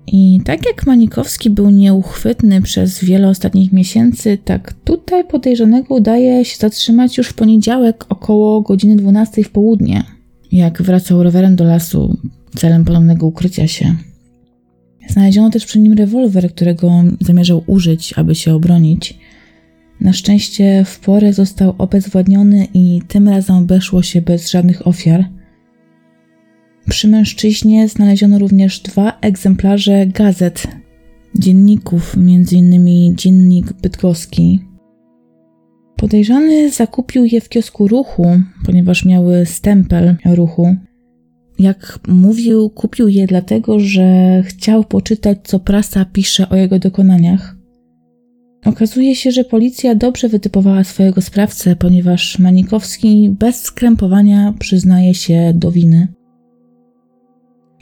I 0.07 0.41
tak 0.45 0.67
jak 0.67 0.87
Manikowski 0.87 1.51
był 1.51 1.71
nieuchwytny 1.71 2.63
przez 2.63 3.05
wiele 3.05 3.29
ostatnich 3.29 3.73
miesięcy, 3.73 4.39
tak 4.45 4.73
tutaj 4.73 5.25
podejrzanego 5.25 5.95
udaje 5.95 6.45
się 6.45 6.57
zatrzymać 6.57 7.19
już 7.19 7.29
w 7.29 7.35
poniedziałek 7.35 8.07
około 8.09 8.61
godziny 8.61 8.97
12 8.97 9.45
w 9.45 9.51
południe, 9.51 10.05
jak 10.53 10.83
wracał 10.83 11.23
rowerem 11.23 11.57
do 11.57 11.65
lasu 11.65 12.17
celem 12.57 12.85
ponownego 12.85 13.27
ukrycia 13.27 13.67
się. 13.67 13.97
Znaleziono 15.09 15.51
też 15.51 15.67
przy 15.67 15.79
nim 15.79 15.93
rewolwer, 15.93 16.51
którego 16.55 16.93
zamierzał 17.21 17.63
użyć, 17.67 18.13
aby 18.17 18.35
się 18.35 18.55
obronić. 18.55 19.19
Na 20.01 20.13
szczęście 20.13 20.85
w 20.85 21.01
porę 21.01 21.33
został 21.33 21.75
obezwładniony 21.79 22.67
i 22.75 23.03
tym 23.09 23.29
razem 23.29 23.57
obeszło 23.57 24.03
się 24.03 24.23
bez 24.23 24.51
żadnych 24.51 24.87
ofiar– 24.87 25.25
przy 26.91 27.09
mężczyźnie 27.09 27.89
znaleziono 27.89 28.39
również 28.39 28.81
dwa 28.81 29.19
egzemplarze 29.21 30.07
gazet, 30.07 30.67
dzienników, 31.39 32.15
m.in. 32.17 33.17
dziennik 33.17 33.73
bydgoski. 33.73 34.61
Podejrzany 35.97 36.71
zakupił 36.71 37.25
je 37.25 37.41
w 37.41 37.49
kiosku 37.49 37.89
ruchu, 37.89 38.27
ponieważ 38.67 39.05
miały 39.05 39.47
stempel 39.47 40.17
ruchu. 40.25 40.77
Jak 41.59 41.99
mówił, 42.09 42.71
kupił 42.71 43.09
je 43.09 43.27
dlatego, 43.27 43.81
że 43.81 44.43
chciał 44.47 44.85
poczytać, 44.85 45.39
co 45.45 45.61
prasa 45.61 46.05
pisze 46.05 46.49
o 46.49 46.57
jego 46.57 46.79
dokonaniach. 46.79 47.57
Okazuje 48.65 49.17
się, 49.17 49.31
że 49.31 49.45
policja 49.45 49.95
dobrze 49.95 50.29
wytypowała 50.29 50.85
swojego 50.85 51.21
sprawcę, 51.21 51.77
ponieważ 51.77 52.39
Manikowski 52.39 53.37
bez 53.39 53.63
skrępowania 53.63 54.55
przyznaje 54.59 55.15
się 55.15 55.53
do 55.55 55.73
winy. 55.73 56.20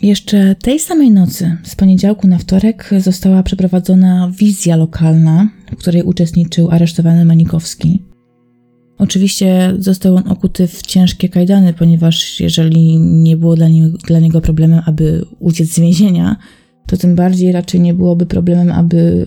Jeszcze 0.03 0.55
tej 0.55 0.81
samej 0.81 1.11
nocy, 1.11 1.57
z 1.63 1.77
poniedziałku 1.77 2.29
na 2.29 2.39
wtorek, 2.39 2.91
została 2.99 3.43
przeprowadzona 3.43 4.33
wizja 4.39 4.77
lokalna, 4.77 5.49
w 5.73 5.77
której 5.77 6.03
uczestniczył 6.03 6.71
aresztowany 6.71 7.25
Manikowski. 7.25 8.03
Oczywiście 8.99 9.75
został 9.79 10.17
on 10.17 10.29
okuty 10.29 10.67
w 10.67 10.83
ciężkie 10.83 11.29
kajdany, 11.29 11.75
ponieważ 11.75 12.41
jeżeli 12.41 12.99
nie 12.99 13.37
było 13.37 13.57
dla, 13.57 13.69
nie, 13.69 13.89
dla 13.89 14.19
niego 14.19 14.41
problemem, 14.41 14.81
aby 14.87 15.25
uciec 15.39 15.73
z 15.73 15.81
więzienia, 15.81 16.37
to 16.87 16.97
tym 16.97 17.17
bardziej 17.17 17.53
raczej 17.53 17.81
nie 17.81 17.95
byłoby 17.95 18.27
problemem, 18.27 18.73
aby 18.73 19.25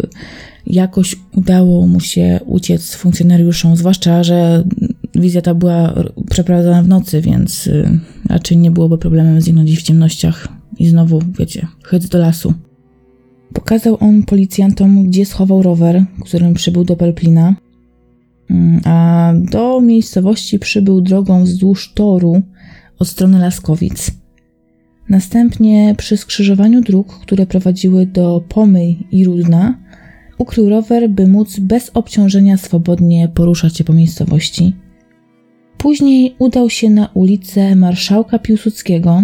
jakoś 0.68 1.16
udało 1.36 1.88
mu 1.88 2.00
się 2.00 2.40
uciec 2.46 2.96
funkcjonariuszom, 2.96 3.76
zwłaszcza, 3.76 4.24
że 4.24 4.64
wizja 5.16 5.42
ta 5.42 5.54
była 5.54 5.94
przeprowadzona 6.30 6.84
w 6.84 6.88
nocy, 6.88 7.22
więc 7.22 7.68
y, 7.68 8.00
raczej 8.30 8.58
nie 8.58 8.72
byłoby 8.72 8.98
problemem 8.98 9.42
zginąć 9.42 9.78
w 9.80 9.82
ciemnościach 9.82 10.61
i 10.82 10.88
znowu, 10.88 11.20
wiecie, 11.40 11.68
chyt 11.84 12.08
do 12.08 12.18
lasu. 12.18 12.54
Pokazał 13.54 13.98
on 14.00 14.24
policjantom, 14.24 15.04
gdzie 15.04 15.26
schował 15.26 15.64
rower, 15.64 16.06
którym 16.26 16.54
przybył 16.54 16.84
do 16.84 16.96
Pelplina, 16.96 17.56
mm, 18.50 18.82
a 18.86 19.34
do 19.52 19.82
miejscowości 19.82 20.60
przybył 20.60 21.02
drogą 21.02 21.44
wzdłuż 21.44 21.94
toru 21.94 22.42
od 23.00 23.08
strony 23.08 23.40
Laskowic. 23.40 24.12
Następnie 25.10 25.96
przy 25.98 26.18
skrzyżowaniu 26.18 26.82
dróg, 26.82 27.20
które 27.20 27.46
prowadziły 27.46 28.06
do 28.06 28.44
Pomyj 28.50 29.08
i 29.12 29.26
Rudna, 29.26 29.80
ukrył 30.38 30.70
rower, 30.70 31.10
by 31.10 31.28
móc 31.28 31.60
bez 31.60 31.92
obciążenia 31.94 32.58
swobodnie 32.58 33.30
poruszać 33.30 33.78
się 33.78 33.84
po 33.84 33.94
miejscowości. 33.94 34.76
Później 35.78 36.36
udał 36.40 36.70
się 36.70 36.90
na 36.90 37.10
ulicę 37.14 37.76
Marszałka 37.76 38.40
Piłsudskiego, 38.40 39.24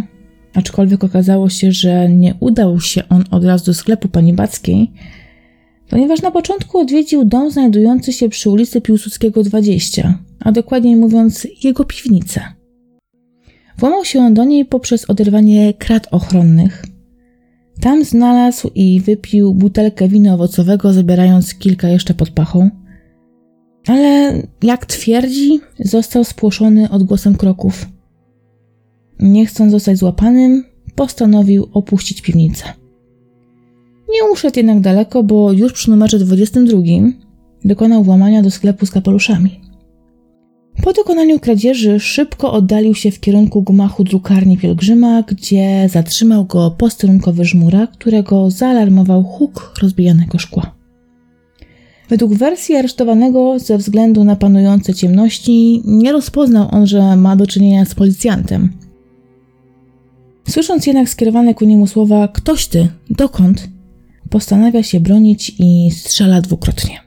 aczkolwiek 0.57 1.03
okazało 1.03 1.49
się, 1.49 1.71
że 1.71 2.09
nie 2.09 2.35
udał 2.39 2.81
się 2.81 3.03
on 3.09 3.23
od 3.31 3.45
razu 3.45 3.65
do 3.65 3.73
sklepu 3.73 4.07
pani 4.07 4.33
Backiej, 4.33 4.91
ponieważ 5.89 6.21
na 6.21 6.31
początku 6.31 6.79
odwiedził 6.79 7.25
dom 7.25 7.51
znajdujący 7.51 8.13
się 8.13 8.29
przy 8.29 8.49
ulicy 8.49 8.81
Piłsudskiego 8.81 9.43
20, 9.43 10.17
a 10.39 10.51
dokładniej 10.51 10.95
mówiąc 10.95 11.47
jego 11.63 11.85
piwnicę. 11.85 12.41
Włamał 13.77 14.05
się 14.05 14.19
on 14.19 14.33
do 14.33 14.43
niej 14.43 14.65
poprzez 14.65 15.09
oderwanie 15.09 15.73
krat 15.73 16.07
ochronnych. 16.11 16.85
Tam 17.81 18.03
znalazł 18.03 18.71
i 18.75 19.01
wypił 19.01 19.53
butelkę 19.53 20.07
wina 20.07 20.33
owocowego, 20.33 20.93
zabierając 20.93 21.55
kilka 21.55 21.89
jeszcze 21.89 22.13
pod 22.13 22.29
pachą. 22.29 22.69
Ale, 23.87 24.33
jak 24.63 24.85
twierdzi, 24.85 25.59
został 25.79 26.23
spłoszony 26.23 26.89
odgłosem 26.89 27.35
kroków 27.35 27.96
nie 29.19 29.45
chcąc 29.45 29.71
zostać 29.71 29.97
złapanym, 29.97 30.63
postanowił 30.95 31.69
opuścić 31.73 32.21
piwnicę. 32.21 32.63
Nie 34.09 34.31
uszedł 34.31 34.59
jednak 34.59 34.79
daleko, 34.79 35.23
bo 35.23 35.51
już 35.51 35.73
przy 35.73 35.89
numerze 35.89 36.19
22 36.19 36.81
dokonał 37.65 38.03
włamania 38.03 38.41
do 38.41 38.51
sklepu 38.51 38.85
z 38.85 38.91
kapeluszami. 38.91 39.61
Po 40.83 40.93
dokonaniu 40.93 41.39
kradzieży 41.39 41.99
szybko 41.99 42.51
oddalił 42.51 42.95
się 42.95 43.11
w 43.11 43.19
kierunku 43.19 43.61
gmachu 43.61 44.03
drukarni 44.03 44.57
pielgrzyma, 44.57 45.23
gdzie 45.23 45.89
zatrzymał 45.91 46.45
go 46.45 46.71
posterunkowy 46.71 47.45
żmura, 47.45 47.87
którego 47.87 48.51
zaalarmował 48.51 49.23
huk 49.23 49.73
rozbijanego 49.81 50.39
szkła. 50.39 50.75
Według 52.09 52.33
wersji 52.33 52.75
aresztowanego, 52.75 53.59
ze 53.59 53.77
względu 53.77 54.23
na 54.23 54.35
panujące 54.35 54.93
ciemności, 54.93 55.81
nie 55.85 56.11
rozpoznał 56.11 56.67
on, 56.71 56.87
że 56.87 57.15
ma 57.15 57.35
do 57.35 57.47
czynienia 57.47 57.85
z 57.85 57.95
policjantem– 57.95 58.69
Słysząc 60.49 60.87
jednak 60.87 61.09
skierowane 61.09 61.53
ku 61.53 61.65
niemu 61.65 61.87
słowa 61.87 62.27
ktoś 62.27 62.67
ty, 62.67 62.87
dokąd, 63.09 63.69
postanawia 64.29 64.83
się 64.83 64.99
bronić 64.99 65.55
i 65.59 65.91
strzela 65.91 66.41
dwukrotnie. 66.41 66.99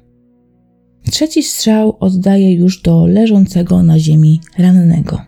Trzeci 1.10 1.42
strzał 1.42 1.96
oddaje 2.00 2.54
już 2.54 2.82
do 2.82 3.06
leżącego 3.06 3.82
na 3.82 3.98
ziemi 3.98 4.40
rannego. 4.58 5.20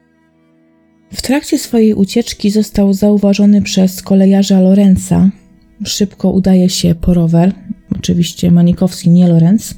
W 1.13 1.23
trakcie 1.23 1.59
swojej 1.59 1.95
ucieczki 1.95 2.51
został 2.51 2.93
zauważony 2.93 3.63
przez 3.63 4.03
kolejarza 4.03 4.61
Lorenza. 4.61 5.31
Szybko 5.85 6.31
udaje 6.31 6.69
się 6.69 6.95
po 6.95 7.15
rower, 7.15 7.53
oczywiście 7.99 8.51
Manikowski, 8.51 9.11
nie 9.11 9.29
Lorenz, 9.29 9.75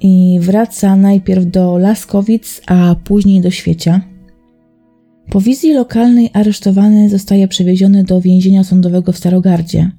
i 0.00 0.38
wraca 0.40 0.96
najpierw 0.96 1.46
do 1.46 1.78
Laskowic, 1.78 2.60
a 2.66 2.96
później 3.04 3.40
do 3.40 3.50
Świecia– 3.50 4.00
po 5.32 5.40
wizji 5.40 5.74
lokalnej 5.74 6.30
aresztowany 6.32 7.08
zostaje 7.08 7.48
przewieziony 7.48 8.04
do 8.04 8.20
więzienia 8.20 8.64
sądowego 8.64 9.12
w 9.12 9.16
Starogardzie. 9.16 9.90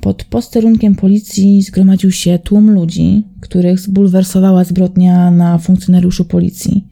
Pod 0.00 0.24
posterunkiem 0.24 0.94
policji 0.94 1.62
zgromadził 1.62 2.12
się 2.12 2.38
tłum 2.38 2.70
ludzi, 2.70 3.22
których 3.40 3.80
zbulwersowała 3.80 4.64
zbrodnia 4.64 5.30
na 5.30 5.58
funkcjonariuszu 5.58 6.24
policji. 6.24 6.86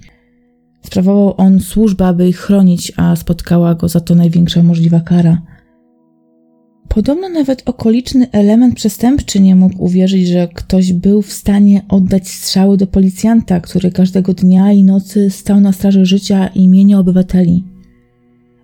Sprawował 0.83 1.35
on 1.37 1.61
służbę, 1.61 2.07
aby 2.07 2.29
ich 2.29 2.39
chronić, 2.39 2.93
a 2.97 3.17
spotkała 3.17 3.75
go 3.75 3.89
za 3.89 4.01
to 4.01 4.15
największa 4.15 4.63
możliwa 4.63 5.01
kara– 5.01 5.43
Podobno 6.89 7.29
nawet 7.29 7.63
okoliczny 7.67 8.31
element 8.33 8.75
przestępczy 8.75 9.41
nie 9.41 9.57
mógł 9.57 9.85
uwierzyć, 9.85 10.29
że 10.29 10.49
ktoś 10.55 10.93
był 10.93 11.23
w 11.23 11.33
stanie 11.33 11.83
oddać 11.89 12.29
strzały 12.29 12.77
do 12.77 12.87
policjanta, 12.87 13.61
który 13.61 13.91
każdego 13.91 14.35
dnia 14.35 14.73
i 14.73 14.85
nocy 14.85 15.31
stał 15.31 15.61
na 15.61 15.73
straży 15.73 16.07
życia 16.07 16.47
i 16.47 16.69
mienia 16.69 16.99
obywateli. 16.99 17.65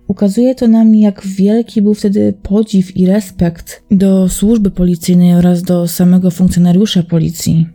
Ukazuje 0.08 0.54
to 0.54 0.68
nam, 0.68 0.94
jak 0.94 1.26
wielki 1.26 1.82
był 1.82 1.94
wtedy 1.94 2.34
podziw 2.42 2.96
i 2.96 3.06
respekt 3.06 3.82
do 3.90 4.28
służby 4.28 4.70
policyjnej 4.70 5.34
oraz 5.34 5.62
do 5.62 5.88
samego 5.88 6.30
funkcjonariusza 6.30 7.02
policji. 7.02 7.66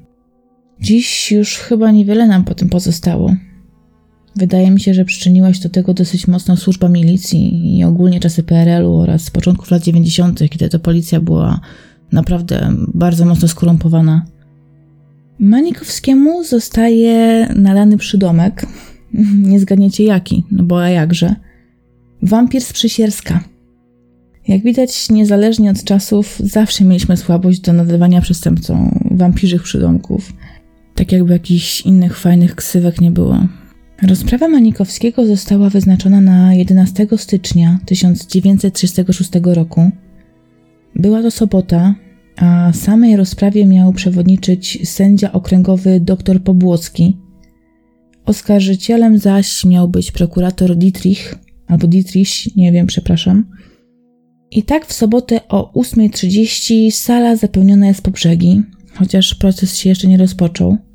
Dziś 0.81 1.31
już 1.31 1.57
chyba 1.57 1.91
niewiele 1.91 2.27
nam 2.27 2.43
po 2.43 2.53
tym 2.53 2.69
pozostało. 2.69 3.35
Wydaje 4.37 4.71
mi 4.71 4.79
się, 4.79 4.93
że 4.93 5.05
przyczyniła 5.05 5.53
się 5.53 5.61
do 5.61 5.69
tego 5.69 5.93
dosyć 5.93 6.27
mocno 6.27 6.57
służba 6.57 6.89
milicji 6.89 7.77
i 7.77 7.83
ogólnie 7.83 8.19
czasy 8.19 8.43
PRL-u 8.43 8.93
oraz 8.93 9.29
początków 9.29 9.71
lat 9.71 9.83
90., 9.83 10.39
kiedy 10.49 10.69
to 10.69 10.79
policja 10.79 11.19
była 11.19 11.59
naprawdę 12.11 12.73
bardzo 12.93 13.25
mocno 13.25 13.47
skorumpowana. 13.47 14.25
Manikowskiemu 15.39 16.43
zostaje 16.43 17.47
nalany 17.55 17.97
przydomek. 17.97 18.65
Nie 19.49 19.59
zgadniecie 19.59 20.03
jaki, 20.03 20.43
no 20.51 20.63
bo 20.63 20.83
a 20.83 20.89
jakże. 20.89 21.35
Wampir 22.21 22.61
z 22.61 22.73
Przysierska. 22.73 23.43
Jak 24.47 24.63
widać, 24.63 25.09
niezależnie 25.09 25.71
od 25.71 25.83
czasów, 25.83 26.39
zawsze 26.39 26.85
mieliśmy 26.85 27.17
słabość 27.17 27.59
do 27.59 27.73
nadawania 27.73 28.21
przestępcom 28.21 28.99
wampirzych 29.11 29.63
przydomków. 29.63 30.33
Tak 30.95 31.11
jakby 31.11 31.33
jakichś 31.33 31.81
innych 31.81 32.17
fajnych 32.17 32.55
ksywek 32.55 33.01
nie 33.01 33.11
było. 33.11 33.47
Rozprawa 34.01 34.47
Manikowskiego 34.47 35.25
została 35.25 35.69
wyznaczona 35.69 36.21
na 36.21 36.53
11 36.53 37.07
stycznia 37.17 37.79
1936 37.85 39.31
roku. 39.43 39.91
Była 40.95 41.21
to 41.21 41.31
sobota, 41.31 41.95
a 42.35 42.73
samej 42.73 43.15
rozprawie 43.15 43.65
miał 43.65 43.93
przewodniczyć 43.93 44.89
sędzia 44.89 45.31
okręgowy 45.31 45.99
dr 45.99 46.43
Pobłocki. 46.43 47.17
Oskarżycielem 48.25 49.17
zaś 49.17 49.65
miał 49.65 49.87
być 49.87 50.11
prokurator 50.11 50.75
Dietrich, 50.75 51.35
albo 51.67 51.87
Dietrich, 51.87 52.55
nie 52.55 52.71
wiem, 52.71 52.87
przepraszam. 52.87 53.45
I 54.51 54.63
tak 54.63 54.85
w 54.85 54.93
sobotę 54.93 55.47
o 55.47 55.71
8.30 55.81 56.91
sala 56.91 57.35
zapełniona 57.35 57.87
jest 57.87 58.01
po 58.01 58.11
brzegi, 58.11 58.63
chociaż 58.95 59.35
proces 59.35 59.77
się 59.77 59.89
jeszcze 59.89 60.07
nie 60.07 60.17
rozpoczął. 60.17 60.86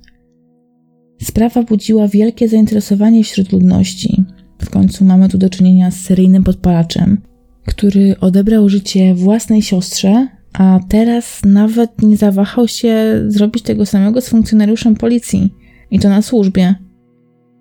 Sprawa 1.22 1.62
budziła 1.62 2.08
wielkie 2.08 2.48
zainteresowanie 2.48 3.24
wśród 3.24 3.52
ludności. 3.52 4.24
W 4.58 4.70
końcu 4.70 5.04
mamy 5.04 5.28
tu 5.28 5.38
do 5.38 5.50
czynienia 5.50 5.90
z 5.90 6.00
seryjnym 6.00 6.44
podpalaczem, 6.44 7.20
który 7.66 8.20
odebrał 8.20 8.68
życie 8.68 9.14
własnej 9.14 9.62
siostrze, 9.62 10.28
a 10.52 10.80
teraz 10.88 11.40
nawet 11.44 12.02
nie 12.02 12.16
zawahał 12.16 12.68
się 12.68 13.22
zrobić 13.28 13.62
tego 13.62 13.86
samego 13.86 14.20
z 14.20 14.28
funkcjonariuszem 14.28 14.94
policji 14.94 15.54
i 15.90 15.98
to 15.98 16.08
na 16.08 16.22
służbie. 16.22 16.74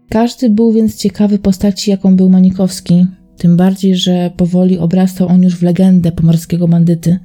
Każdy 0.09 0.49
był 0.49 0.71
więc 0.71 0.95
ciekawy 0.95 1.39
postaci, 1.39 1.91
jaką 1.91 2.15
był 2.15 2.29
Manikowski, 2.29 3.05
tym 3.37 3.57
bardziej, 3.57 3.95
że 3.95 4.31
powoli 4.37 4.77
obrastał 4.77 5.27
on 5.27 5.43
już 5.43 5.55
w 5.55 5.63
legendę 5.63 6.11
pomorskiego 6.11 6.67
bandyty. 6.67 7.19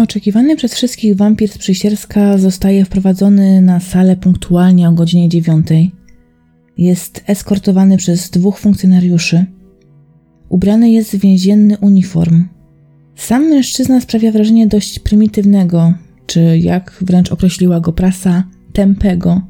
Oczekiwany 0.00 0.56
przez 0.56 0.74
wszystkich 0.74 1.16
wampir 1.16 1.50
z 1.50 1.58
zostaje 2.36 2.84
wprowadzony 2.84 3.60
na 3.60 3.80
salę 3.80 4.16
punktualnie 4.16 4.88
o 4.88 4.92
godzinie 4.92 5.28
dziewiątej. 5.28 5.92
Jest 6.78 7.24
eskortowany 7.26 7.96
przez 7.96 8.30
dwóch 8.30 8.58
funkcjonariuszy. 8.58 9.44
Ubrany 10.48 10.90
jest 10.90 11.16
w 11.16 11.20
więzienny 11.20 11.78
uniform. 11.78 12.44
Sam 13.16 13.48
mężczyzna 13.48 14.00
sprawia 14.00 14.32
wrażenie 14.32 14.66
dość 14.66 14.98
prymitywnego, 14.98 15.94
czy 16.26 16.58
jak 16.58 16.96
wręcz 17.00 17.32
określiła 17.32 17.80
go 17.80 17.92
prasa, 17.92 18.44
tempego. 18.72 19.42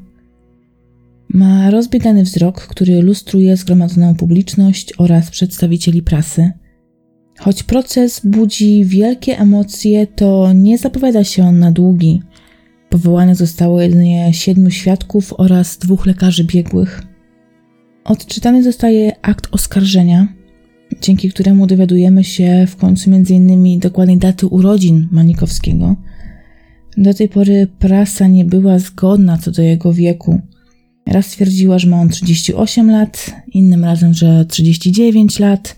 Ma 1.29 1.69
rozbiegany 1.69 2.23
wzrok, 2.23 2.61
który 2.61 3.01
lustruje 3.01 3.57
zgromadzoną 3.57 4.15
publiczność 4.15 4.93
oraz 4.97 5.31
przedstawicieli 5.31 6.01
prasy. 6.01 6.51
Choć 7.41 7.63
proces 7.63 8.21
budzi 8.23 8.85
wielkie 8.85 9.39
emocje, 9.39 10.07
to 10.07 10.53
nie 10.53 10.77
zapowiada 10.77 11.23
się 11.23 11.43
on 11.43 11.59
na 11.59 11.71
długi. 11.71 12.21
Powołanych 12.89 13.35
zostało 13.35 13.81
jedynie 13.81 14.33
siedmiu 14.33 14.71
świadków 14.71 15.33
oraz 15.37 15.77
dwóch 15.77 16.05
lekarzy 16.05 16.43
biegłych. 16.43 17.03
Odczytany 18.03 18.63
zostaje 18.63 19.15
akt 19.21 19.47
oskarżenia, 19.51 20.27
dzięki 21.01 21.29
któremu 21.29 21.67
dowiadujemy 21.67 22.23
się 22.23 22.65
w 22.67 22.75
końcu 22.75 23.11
m.in. 23.11 23.79
dokładnej 23.79 24.17
daty 24.17 24.47
urodzin 24.47 25.07
Manikowskiego. 25.11 25.95
Do 26.97 27.13
tej 27.13 27.29
pory 27.29 27.67
prasa 27.79 28.27
nie 28.27 28.45
była 28.45 28.79
zgodna 28.79 29.37
co 29.37 29.51
do 29.51 29.61
jego 29.61 29.93
wieku. 29.93 30.41
Raz 31.07 31.25
stwierdziła, 31.25 31.79
że 31.79 31.87
ma 31.87 32.01
on 32.01 32.09
38 32.09 32.91
lat, 32.91 33.35
innym 33.53 33.83
razem, 33.85 34.13
że 34.13 34.45
39 34.45 35.39
lat, 35.39 35.75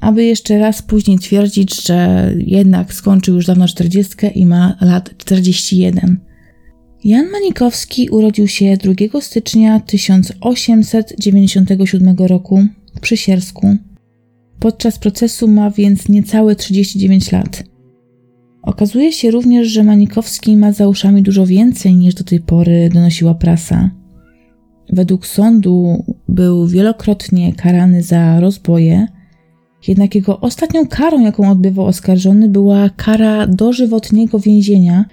aby 0.00 0.24
jeszcze 0.24 0.58
raz 0.58 0.82
później 0.82 1.18
twierdzić, 1.18 1.86
że 1.86 2.32
jednak 2.38 2.94
skończył 2.94 3.34
już 3.34 3.46
dawno 3.46 3.68
40 3.68 4.14
i 4.34 4.46
ma 4.46 4.76
lat 4.80 5.16
41. 5.16 6.18
Jan 7.04 7.30
Manikowski 7.30 8.10
urodził 8.10 8.48
się 8.48 8.76
2 8.76 8.92
stycznia 9.20 9.80
1897 9.80 12.16
roku 12.18 12.66
w 12.96 13.00
Przysiersku. 13.00 13.76
Podczas 14.58 14.98
procesu 14.98 15.48
ma 15.48 15.70
więc 15.70 16.08
niecałe 16.08 16.56
39 16.56 17.32
lat. 17.32 17.64
Okazuje 18.62 19.12
się 19.12 19.30
również, 19.30 19.68
że 19.68 19.84
Manikowski 19.84 20.56
ma 20.56 20.72
za 20.72 20.88
uszami 20.88 21.22
dużo 21.22 21.46
więcej 21.46 21.94
niż 21.94 22.14
do 22.14 22.24
tej 22.24 22.40
pory 22.40 22.90
donosiła 22.94 23.34
prasa. 23.34 23.90
Według 24.92 25.26
sądu 25.26 26.04
był 26.28 26.66
wielokrotnie 26.66 27.52
karany 27.52 28.02
za 28.02 28.40
rozboje, 28.40 29.06
jednak 29.86 30.14
jego 30.14 30.40
ostatnią 30.40 30.86
karą, 30.86 31.20
jaką 31.20 31.50
odbywał 31.50 31.86
oskarżony, 31.86 32.48
była 32.48 32.90
kara 32.90 33.46
dożywotniego 33.46 34.38
więzienia, 34.38 35.04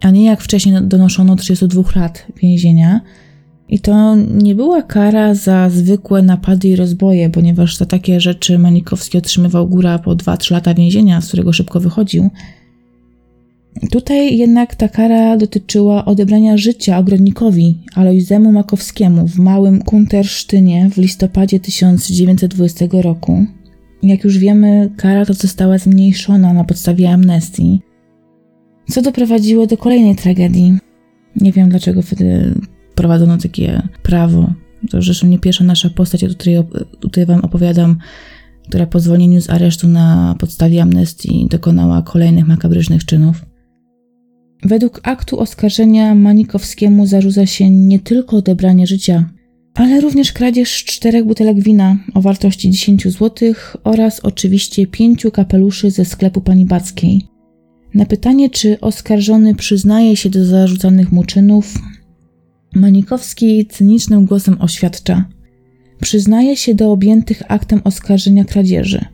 a 0.00 0.10
nie 0.10 0.24
jak 0.24 0.40
wcześniej 0.40 0.76
donoszono 0.82 1.36
32 1.36 1.82
lat 1.96 2.26
więzienia. 2.42 3.00
I 3.68 3.78
to 3.78 4.16
nie 4.16 4.54
była 4.54 4.82
kara 4.82 5.34
za 5.34 5.70
zwykłe 5.70 6.22
napady 6.22 6.68
i 6.68 6.76
rozboje, 6.76 7.30
ponieważ 7.30 7.76
za 7.76 7.86
takie 7.86 8.20
rzeczy 8.20 8.58
Manikowski 8.58 9.18
otrzymywał 9.18 9.68
góra 9.68 9.98
po 9.98 10.10
2-3 10.10 10.52
lata 10.52 10.74
więzienia, 10.74 11.20
z 11.20 11.28
którego 11.28 11.52
szybko 11.52 11.80
wychodził. 11.80 12.30
Tutaj 13.90 14.38
jednak 14.38 14.74
ta 14.74 14.88
kara 14.88 15.36
dotyczyła 15.36 16.04
odebrania 16.04 16.56
życia 16.56 16.98
ogrodnikowi 16.98 17.78
Alojzemu 17.94 18.52
Makowskiemu 18.52 19.28
w 19.28 19.38
małym 19.38 19.82
Kuntersztynie 19.82 20.90
w 20.90 20.96
listopadzie 20.96 21.60
1920 21.60 22.86
roku. 22.92 23.46
Jak 24.02 24.24
już 24.24 24.38
wiemy, 24.38 24.90
kara 24.96 25.26
ta 25.26 25.32
została 25.32 25.78
zmniejszona 25.78 26.52
na 26.52 26.64
podstawie 26.64 27.10
amnestii, 27.10 27.80
co 28.90 29.02
doprowadziło 29.02 29.66
do 29.66 29.76
kolejnej 29.76 30.16
tragedii. 30.16 30.78
Nie 31.36 31.52
wiem 31.52 31.68
dlaczego 31.68 32.02
wtedy 32.02 32.54
prowadzono 32.94 33.38
takie 33.38 33.82
prawo. 34.02 34.50
To 34.90 35.02
zresztą 35.02 35.26
nie 35.26 35.38
pierwsza 35.38 35.64
nasza 35.64 35.90
postać, 35.90 36.24
o 36.24 36.28
której 36.28 36.56
tutaj 37.00 37.26
Wam 37.26 37.40
opowiadam, 37.40 37.98
która 38.68 38.86
po 38.86 39.00
zwolnieniu 39.00 39.40
z 39.40 39.50
aresztu 39.50 39.88
na 39.88 40.36
podstawie 40.38 40.82
amnestii 40.82 41.46
dokonała 41.50 42.02
kolejnych 42.02 42.46
makabrycznych 42.46 43.04
czynów. 43.04 43.44
Według 44.64 45.00
aktu 45.02 45.40
oskarżenia 45.40 46.14
Manikowskiemu 46.14 47.06
zarzuca 47.06 47.46
się 47.46 47.70
nie 47.70 48.00
tylko 48.00 48.36
odebranie 48.36 48.86
życia, 48.86 49.30
ale 49.74 50.00
również 50.00 50.32
kradzież 50.32 50.84
czterech 50.84 51.24
butelek 51.24 51.60
wina 51.60 51.96
o 52.14 52.20
wartości 52.20 52.70
10 52.70 53.04
zł 53.04 53.54
oraz 53.84 54.20
oczywiście 54.20 54.86
pięciu 54.86 55.30
kapeluszy 55.30 55.90
ze 55.90 56.04
sklepu 56.04 56.40
pani 56.40 56.66
Backiej. 56.66 57.22
Na 57.94 58.06
pytanie, 58.06 58.50
czy 58.50 58.80
oskarżony 58.80 59.54
przyznaje 59.54 60.16
się 60.16 60.30
do 60.30 60.44
zarzucanych 60.44 61.12
mu 61.12 61.24
czynów, 61.24 61.74
Manikowski 62.74 63.66
cynicznym 63.66 64.24
głosem 64.24 64.56
oświadcza: 64.60 65.24
Przyznaje 66.00 66.56
się 66.56 66.74
do 66.74 66.92
objętych 66.92 67.42
aktem 67.48 67.80
oskarżenia 67.84 68.44
kradzieży. 68.44 69.04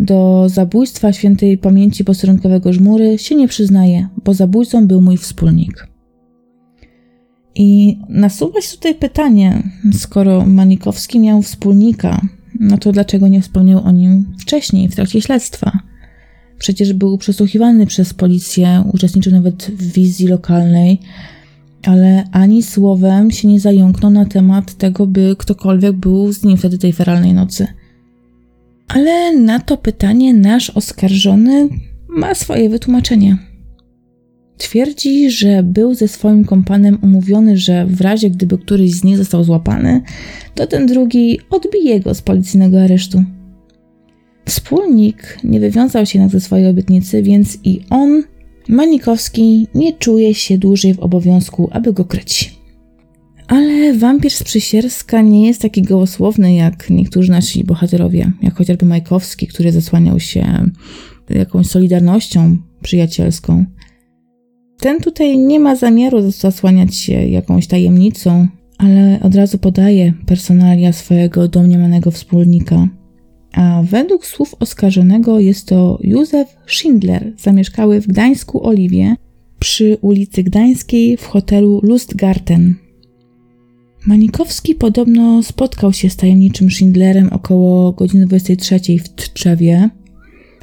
Do 0.00 0.46
zabójstwa 0.48 1.12
świętej 1.12 1.58
pamięci 1.58 2.04
posterunkowego 2.04 2.72
żmury 2.72 3.18
się 3.18 3.34
nie 3.34 3.48
przyznaje, 3.48 4.08
bo 4.24 4.34
zabójcą 4.34 4.86
był 4.86 5.00
mój 5.00 5.16
wspólnik. 5.16 5.88
I 7.58 7.98
nasuwa 8.08 8.60
się 8.60 8.76
tutaj 8.76 8.94
pytanie, 8.94 9.62
skoro 9.92 10.46
Manikowski 10.46 11.20
miał 11.20 11.42
wspólnika, 11.42 12.20
no 12.60 12.78
to 12.78 12.92
dlaczego 12.92 13.28
nie 13.28 13.42
wspomniał 13.42 13.84
o 13.84 13.90
nim 13.90 14.34
wcześniej, 14.38 14.88
w 14.88 14.94
trakcie 14.94 15.20
śledztwa? 15.20 15.78
Przecież 16.58 16.92
był 16.92 17.18
przesłuchiwany 17.18 17.86
przez 17.86 18.14
policję, 18.14 18.84
uczestniczył 18.92 19.32
nawet 19.32 19.64
w 19.64 19.92
wizji 19.92 20.26
lokalnej, 20.26 21.00
ale 21.82 22.24
ani 22.32 22.62
słowem 22.62 23.30
się 23.30 23.48
nie 23.48 23.60
zająknął 23.60 24.10
na 24.10 24.24
temat 24.24 24.74
tego, 24.74 25.06
by 25.06 25.36
ktokolwiek 25.38 25.92
był 25.92 26.32
z 26.32 26.44
nim 26.44 26.56
wtedy 26.56 26.78
tej 26.78 26.92
feralnej 26.92 27.34
nocy. 27.34 27.66
Ale 28.88 29.36
na 29.36 29.60
to 29.60 29.76
pytanie 29.76 30.34
nasz 30.34 30.70
oskarżony 30.70 31.68
ma 32.08 32.34
swoje 32.34 32.70
wytłumaczenie. 32.70 33.47
Twierdzi, 34.58 35.30
że 35.30 35.62
był 35.62 35.94
ze 35.94 36.08
swoim 36.08 36.44
kompanem 36.44 36.98
umówiony, 37.02 37.56
że 37.56 37.86
w 37.86 38.00
razie 38.00 38.30
gdyby 38.30 38.58
któryś 38.58 38.90
z 38.92 39.04
nich 39.04 39.16
został 39.16 39.44
złapany, 39.44 40.02
to 40.54 40.66
ten 40.66 40.86
drugi 40.86 41.38
odbije 41.50 42.00
go 42.00 42.14
z 42.14 42.22
policyjnego 42.22 42.82
aresztu. 42.82 43.24
Wspólnik 44.46 45.38
nie 45.44 45.60
wywiązał 45.60 46.06
się 46.06 46.18
jednak 46.18 46.32
ze 46.32 46.40
swojej 46.40 46.66
obietnicy, 46.66 47.22
więc 47.22 47.58
i 47.64 47.80
on, 47.90 48.22
Manikowski, 48.68 49.66
nie 49.74 49.92
czuje 49.92 50.34
się 50.34 50.58
dłużej 50.58 50.94
w 50.94 51.00
obowiązku, 51.00 51.68
aby 51.72 51.92
go 51.92 52.04
kryć. 52.04 52.58
Ale 53.48 53.94
wampir 53.94 54.32
z 54.32 54.42
Przysierska 54.42 55.22
nie 55.22 55.46
jest 55.46 55.62
taki 55.62 55.82
gołosłowny 55.82 56.54
jak 56.54 56.90
niektórzy 56.90 57.30
nasi 57.30 57.64
bohaterowie, 57.64 58.32
jak 58.42 58.54
chociażby 58.54 58.86
Majkowski, 58.86 59.46
który 59.46 59.72
zasłaniał 59.72 60.20
się 60.20 60.70
jakąś 61.30 61.66
solidarnością 61.66 62.56
przyjacielską. 62.82 63.64
Ten 64.80 65.00
tutaj 65.00 65.38
nie 65.38 65.60
ma 65.60 65.76
zamiaru 65.76 66.30
zasłaniać 66.30 66.96
się 66.96 67.12
jakąś 67.12 67.66
tajemnicą, 67.66 68.48
ale 68.78 69.20
od 69.22 69.34
razu 69.34 69.58
podaje 69.58 70.12
personalia 70.26 70.92
swojego 70.92 71.48
domniemanego 71.48 72.10
wspólnika. 72.10 72.88
a 73.52 73.82
według 73.82 74.26
słów 74.26 74.54
oskarżonego 74.60 75.40
jest 75.40 75.68
to 75.68 75.98
Józef 76.02 76.56
Schindler, 76.66 77.32
zamieszkały 77.38 78.00
w 78.00 78.06
Gdańsku 78.06 78.66
Oliwie 78.66 79.16
przy 79.58 79.98
ulicy 80.00 80.42
Gdańskiej 80.42 81.16
w 81.16 81.26
hotelu 81.26 81.80
Lustgarten. 81.82 82.74
Manikowski 84.06 84.74
podobno 84.74 85.42
spotkał 85.42 85.92
się 85.92 86.10
z 86.10 86.16
tajemniczym 86.16 86.70
Schindlerem 86.70 87.28
około 87.32 87.92
godziny 87.92 88.26
23 88.26 88.80
w 88.98 89.08
Tczewie, 89.08 89.90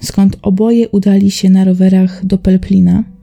skąd 0.01 0.37
oboje 0.41 0.89
udali 0.89 1.31
się 1.31 1.49
na 1.49 1.63
rowerach 1.63 2.25
do 2.25 2.37
Pelplina. 2.37 3.14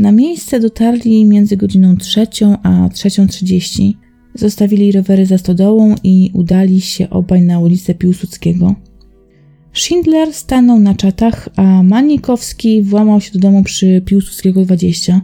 Na 0.00 0.12
miejsce 0.12 0.60
dotarli 0.60 1.24
między 1.24 1.56
godziną 1.56 1.96
3 1.96 2.26
a 2.62 2.88
3.30. 2.88 3.92
Zostawili 4.34 4.92
rowery 4.92 5.26
za 5.26 5.38
stodołą 5.38 5.94
i 6.04 6.30
udali 6.34 6.80
się 6.80 7.10
obaj 7.10 7.42
na 7.42 7.60
ulicę 7.60 7.94
Piłsudskiego. 7.94 8.74
Schindler 9.72 10.32
stanął 10.32 10.78
na 10.78 10.94
czatach, 10.94 11.48
a 11.56 11.82
Manikowski 11.82 12.82
włamał 12.82 13.20
się 13.20 13.32
do 13.32 13.38
domu 13.38 13.62
przy 13.62 14.02
Piłsudskiego 14.04 14.64
20, 14.64 15.20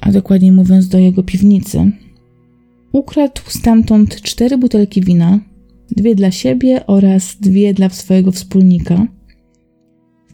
a 0.00 0.12
dokładnie 0.12 0.52
mówiąc 0.52 0.88
do 0.88 0.98
jego 0.98 1.22
piwnicy. 1.22 1.92
Ukradł 2.92 3.42
stamtąd 3.48 4.22
cztery 4.22 4.58
butelki 4.58 5.00
wina, 5.00 5.40
dwie 5.90 6.14
dla 6.14 6.30
siebie 6.30 6.86
oraz 6.86 7.36
dwie 7.40 7.74
dla 7.74 7.88
swojego 7.88 8.32
wspólnika. 8.32 9.06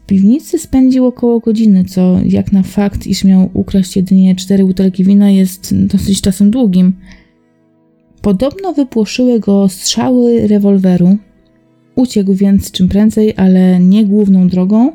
Piwnicy 0.09 0.59
spędził 0.59 1.05
około 1.05 1.39
godziny, 1.39 1.85
co 1.85 2.19
jak 2.25 2.51
na 2.51 2.63
fakt, 2.63 3.07
iż 3.07 3.23
miał 3.23 3.49
ukraść 3.53 3.95
jedynie 3.95 4.35
cztery 4.35 4.65
butelki 4.65 5.03
wina 5.03 5.29
jest 5.29 5.85
dosyć 5.85 6.21
czasem 6.21 6.51
długim. 6.51 6.93
Podobno 8.21 8.73
wypłoszyły 8.73 9.39
go 9.39 9.69
strzały 9.69 10.47
rewolweru, 10.47 11.17
Uciekł 11.95 12.33
więc 12.33 12.71
czym 12.71 12.89
prędzej, 12.89 13.33
ale 13.37 13.79
nie 13.79 14.05
główną 14.05 14.47
drogą, 14.47 14.91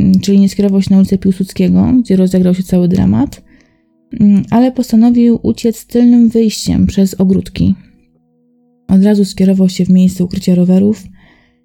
mm, 0.00 0.20
czyli 0.20 0.40
nie 0.40 0.48
skierował 0.48 0.82
się 0.82 0.90
na 0.90 0.98
ulicę 0.98 1.18
Piłsudskiego, 1.18 1.92
gdzie 2.00 2.16
rozegrał 2.16 2.54
się 2.54 2.62
cały 2.62 2.88
dramat, 2.88 3.44
mm, 4.20 4.42
ale 4.50 4.72
postanowił 4.72 5.38
uciec 5.42 5.86
tylnym 5.86 6.28
wyjściem 6.28 6.86
przez 6.86 7.14
ogródki. 7.14 7.74
Od 8.88 9.04
razu 9.04 9.24
skierował 9.24 9.68
się 9.68 9.84
w 9.84 9.90
miejsce 9.90 10.24
ukrycia 10.24 10.54
rowerów, 10.54 11.04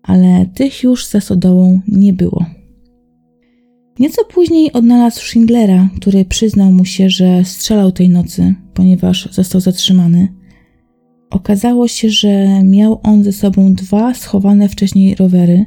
ale 0.04 0.46
tych 0.56 0.84
już 0.84 1.08
za 1.08 1.22
sodołą 1.22 1.82
nie 1.88 2.14
było. 2.14 2.46
Nieco 4.00 4.26
później 4.26 4.74
odnalazł 4.74 5.20
Schindlera, 5.20 5.90
który 6.02 6.26
przyznał 6.26 6.72
mu 6.72 6.86
się, 6.86 7.10
że 7.10 7.46
strzelał 7.46 7.92
tej 7.92 8.10
nocy, 8.10 8.56
ponieważ 8.74 9.30
został 9.32 9.62
zatrzymany– 9.62 10.28
Okazało 11.30 11.88
się, 11.88 12.10
że 12.10 12.64
miał 12.64 13.00
on 13.04 13.24
ze 13.24 13.32
sobą 13.34 13.74
dwa 13.74 14.14
schowane 14.14 14.70
wcześniej 14.70 15.16
rowery. 15.16 15.66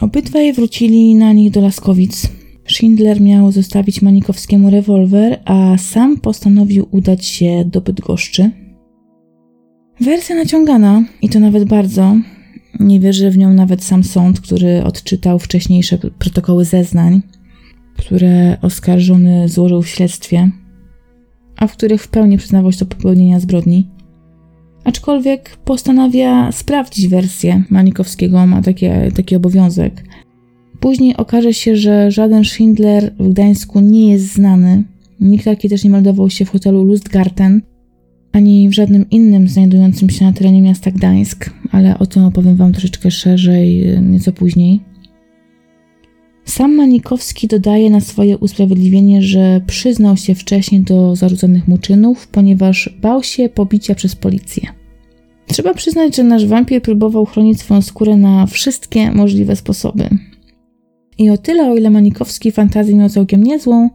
Obydwaj 0.00 0.52
wrócili 0.52 1.14
na 1.14 1.32
nich 1.32 1.50
do 1.50 1.60
Laskowic. 1.60 2.28
Schindler 2.68 3.20
miał 3.20 3.52
zostawić 3.52 4.02
Manikowskiemu 4.02 4.70
rewolwer, 4.70 5.40
a 5.44 5.78
sam 5.78 6.20
postanowił 6.20 6.86
udać 6.90 7.26
się 7.26 7.64
do 7.66 7.80
Bydgoszczy. 7.80 8.50
Wersja 10.00 10.36
naciągana, 10.36 11.04
i 11.22 11.28
to 11.28 11.40
nawet 11.40 11.64
bardzo. 11.64 12.16
Nie 12.80 13.00
wierzy 13.00 13.30
w 13.30 13.38
nią 13.38 13.54
nawet 13.54 13.84
sam 13.84 14.04
sąd, 14.04 14.40
który 14.40 14.84
odczytał 14.84 15.38
wcześniejsze 15.38 15.98
protokoły 15.98 16.64
zeznań, 16.64 17.22
które 17.96 18.56
oskarżony 18.62 19.48
złożył 19.48 19.82
w 19.82 19.88
śledztwie, 19.88 20.50
a 21.56 21.66
w 21.66 21.72
których 21.72 22.02
w 22.02 22.08
pełni 22.08 22.38
przyznawał 22.38 22.72
się 22.72 22.78
do 22.78 22.86
popełnienia 22.86 23.40
zbrodni 23.40 23.88
aczkolwiek 24.84 25.56
postanawia 25.64 26.52
sprawdzić 26.52 27.08
wersję 27.08 27.62
Manikowskiego, 27.70 28.46
ma 28.46 28.62
takie, 28.62 29.12
taki 29.16 29.36
obowiązek. 29.36 30.04
Później 30.80 31.16
okaże 31.16 31.54
się, 31.54 31.76
że 31.76 32.10
żaden 32.10 32.44
Schindler 32.44 33.14
w 33.18 33.32
Gdańsku 33.32 33.80
nie 33.80 34.12
jest 34.12 34.32
znany. 34.32 34.84
Nikt 35.20 35.44
taki 35.44 35.68
też 35.68 35.84
nie 35.84 35.90
meldował 35.90 36.30
się 36.30 36.44
w 36.44 36.50
hotelu 36.50 36.84
Lustgarten, 36.84 37.62
ani 38.32 38.68
w 38.68 38.72
żadnym 38.72 39.10
innym 39.10 39.48
znajdującym 39.48 40.10
się 40.10 40.24
na 40.24 40.32
terenie 40.32 40.62
miasta 40.62 40.90
Gdańsk, 40.90 41.50
ale 41.72 41.98
o 41.98 42.06
tym 42.06 42.24
opowiem 42.24 42.56
Wam 42.56 42.72
troszeczkę 42.72 43.10
szerzej 43.10 43.86
nieco 44.02 44.32
później. 44.32 44.80
Sam 46.44 46.74
Manikowski 46.74 47.48
dodaje 47.48 47.90
na 47.90 48.00
swoje 48.00 48.38
usprawiedliwienie, 48.38 49.22
że 49.22 49.60
przyznał 49.66 50.16
się 50.16 50.34
wcześniej 50.34 50.80
do 50.80 51.16
zarzuconych 51.16 51.68
mu 51.68 51.78
czynów, 51.78 52.28
ponieważ 52.28 52.96
bał 53.00 53.22
się 53.22 53.48
pobicia 53.48 53.94
przez 53.94 54.16
policję. 54.16 54.62
Trzeba 55.46 55.74
przyznać, 55.74 56.16
że 56.16 56.22
nasz 56.22 56.46
wampir 56.46 56.82
próbował 56.82 57.26
chronić 57.26 57.60
swoją 57.60 57.82
skórę 57.82 58.16
na 58.16 58.46
wszystkie 58.46 59.10
możliwe 59.10 59.56
sposoby. 59.56 60.08
I 61.18 61.30
o 61.30 61.38
tyle, 61.38 61.70
o 61.70 61.76
ile 61.76 61.90
Manikowski 61.90 62.52
fantazję 62.52 62.96
miał 62.96 63.08
całkiem 63.08 63.44
niezłą, 63.44 63.90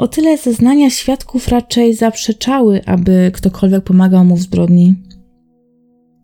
o 0.00 0.08
tyle 0.08 0.38
zeznania 0.38 0.90
świadków 0.90 1.48
raczej 1.48 1.94
zaprzeczały, 1.94 2.84
aby 2.86 3.30
ktokolwiek 3.34 3.84
pomagał 3.84 4.24
mu 4.24 4.36
w 4.36 4.42
zbrodni. 4.42 4.94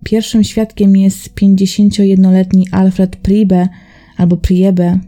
Pierwszym 0.04 0.44
świadkiem 0.44 0.96
jest 0.96 1.34
51-letni 1.34 2.66
Alfred 2.70 3.16
Priebe, 3.16 3.68
albo 4.16 4.36
Priebe. 4.36 4.98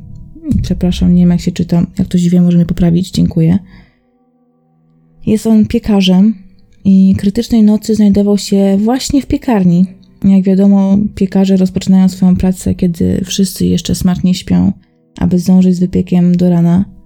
Przepraszam, 0.63 1.15
nie 1.15 1.23
wiem 1.23 1.31
jak 1.31 1.41
się 1.41 1.53
czyta. 1.53 1.87
Jak 1.99 2.09
ktoś 2.09 2.29
wie, 2.29 2.41
może 2.41 2.57
mnie 2.57 2.67
poprawić. 2.67 3.11
Dziękuję. 3.11 3.59
Jest 5.27 5.47
on 5.47 5.67
piekarzem 5.67 6.35
i 6.85 7.15
krytycznej 7.19 7.63
nocy 7.63 7.95
znajdował 7.95 8.39
się 8.39 8.79
właśnie 8.81 9.23
w 9.23 9.27
piekarni. 9.27 9.87
Jak 10.25 10.43
wiadomo, 10.43 10.99
piekarze 11.15 11.57
rozpoczynają 11.57 12.09
swoją 12.09 12.37
pracę, 12.37 12.75
kiedy 12.75 13.21
wszyscy 13.25 13.67
jeszcze 13.67 13.95
smacznie 13.95 14.35
śpią, 14.35 14.73
aby 15.19 15.39
zdążyć 15.39 15.77
z 15.77 15.81
wypiekiem 15.81 16.37
do 16.37 16.51
rana. 16.51 16.98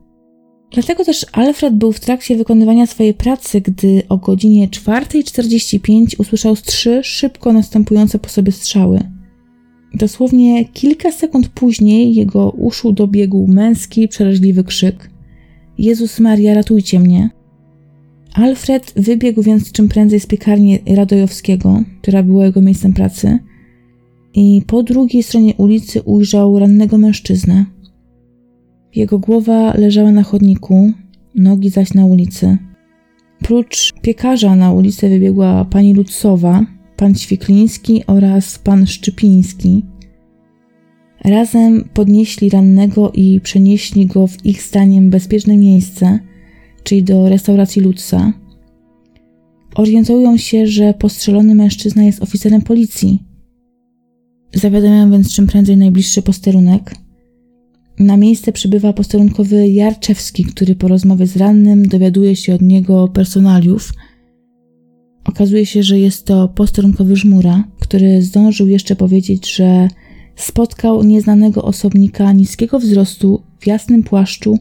Dlatego 0.72 1.04
też 1.04 1.26
Alfred 1.32 1.74
był 1.74 1.92
w 1.92 2.00
trakcie 2.00 2.36
wykonywania 2.36 2.86
swojej 2.86 3.14
pracy, 3.14 3.60
gdy 3.60 4.02
o 4.08 4.16
godzinie 4.16 4.68
4.45 4.68 6.06
usłyszał 6.18 6.56
trzy 6.56 7.00
szybko 7.04 7.52
następujące 7.52 8.18
po 8.18 8.28
sobie 8.28 8.52
strzały. 8.52 9.00
Dosłownie 9.94 10.64
kilka 10.64 11.12
sekund 11.12 11.48
później 11.48 12.14
jego 12.14 12.50
uszu 12.50 12.92
dobiegł 12.92 13.46
męski, 13.46 14.08
przeraźliwy 14.08 14.64
krzyk: 14.64 15.10
Jezus 15.78 16.20
Maria, 16.20 16.54
ratujcie 16.54 17.00
mnie! 17.00 17.30
Alfred 18.34 18.92
wybiegł 18.96 19.42
więc 19.42 19.72
czym 19.72 19.88
prędzej 19.88 20.20
z 20.20 20.26
piekarni 20.26 20.78
Radojowskiego, 20.86 21.82
która 22.02 22.22
była 22.22 22.44
jego 22.44 22.60
miejscem 22.60 22.92
pracy, 22.92 23.38
i 24.34 24.62
po 24.66 24.82
drugiej 24.82 25.22
stronie 25.22 25.54
ulicy 25.54 26.02
ujrzał 26.02 26.58
rannego 26.58 26.98
mężczyznę. 26.98 27.64
Jego 28.94 29.18
głowa 29.18 29.74
leżała 29.74 30.12
na 30.12 30.22
chodniku, 30.22 30.92
nogi 31.34 31.70
zaś 31.70 31.94
na 31.94 32.06
ulicy. 32.06 32.58
Prócz 33.38 33.92
piekarza 34.02 34.56
na 34.56 34.72
ulicę 34.72 35.08
wybiegła 35.08 35.64
pani 35.64 35.94
Lucowa, 35.94 36.66
pan 36.96 37.14
Ćwikliński 37.14 38.06
oraz 38.06 38.58
pan 38.58 38.86
Szczypiński. 38.86 39.84
Razem 41.24 41.88
podnieśli 41.94 42.50
rannego 42.50 43.12
i 43.14 43.40
przenieśli 43.40 44.06
go 44.06 44.26
w 44.26 44.46
ich 44.46 44.62
zdaniem 44.62 45.10
bezpieczne 45.10 45.56
miejsce, 45.56 46.18
czyli 46.84 47.02
do 47.02 47.28
restauracji 47.28 47.82
Lutza. 47.82 48.32
Orientują 49.74 50.36
się, 50.36 50.66
że 50.66 50.94
postrzelony 50.94 51.54
mężczyzna 51.54 52.02
jest 52.02 52.22
oficerem 52.22 52.62
policji. 52.62 53.22
Zawiadamiają 54.54 55.10
więc 55.10 55.34
czym 55.34 55.46
prędzej 55.46 55.76
najbliższy 55.76 56.22
posterunek. 56.22 57.01
Na 57.98 58.16
miejsce 58.16 58.52
przybywa 58.52 58.92
posterunkowy 58.92 59.68
Jarczewski, 59.68 60.44
który 60.44 60.74
po 60.74 60.88
rozmowie 60.88 61.26
z 61.26 61.36
rannym 61.36 61.88
dowiaduje 61.88 62.36
się 62.36 62.54
od 62.54 62.62
niego 62.62 63.08
personaliów– 63.08 63.92
Okazuje 65.24 65.66
się, 65.66 65.82
że 65.82 65.98
jest 65.98 66.26
to 66.26 66.48
posterunkowy 66.48 67.16
żmura, 67.16 67.64
który 67.80 68.22
zdążył 68.22 68.68
jeszcze 68.68 68.96
powiedzieć, 68.96 69.54
że 69.54 69.88
spotkał 70.36 71.02
nieznanego 71.02 71.62
osobnika 71.62 72.32
niskiego 72.32 72.78
wzrostu 72.78 73.42
w 73.60 73.66
jasnym 73.66 74.02
płaszczu, 74.02 74.58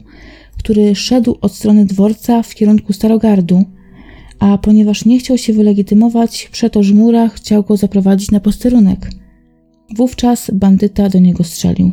który 0.58 0.94
szedł 0.94 1.38
od 1.40 1.52
strony 1.52 1.84
dworca 1.84 2.42
w 2.42 2.54
kierunku 2.54 2.92
Starogardu, 2.92 3.64
a 4.38 4.58
ponieważ 4.58 5.04
nie 5.04 5.18
chciał 5.18 5.38
się 5.38 5.52
wylegitymować, 5.52 6.48
przeto 6.52 6.82
żmura 6.82 7.28
chciał 7.28 7.62
go 7.62 7.76
zaprowadzić 7.76 8.30
na 8.30 8.40
posterunek. 8.40 9.10
Wówczas 9.96 10.50
bandyta 10.54 11.08
do 11.08 11.18
niego 11.18 11.44
strzelił. 11.44 11.92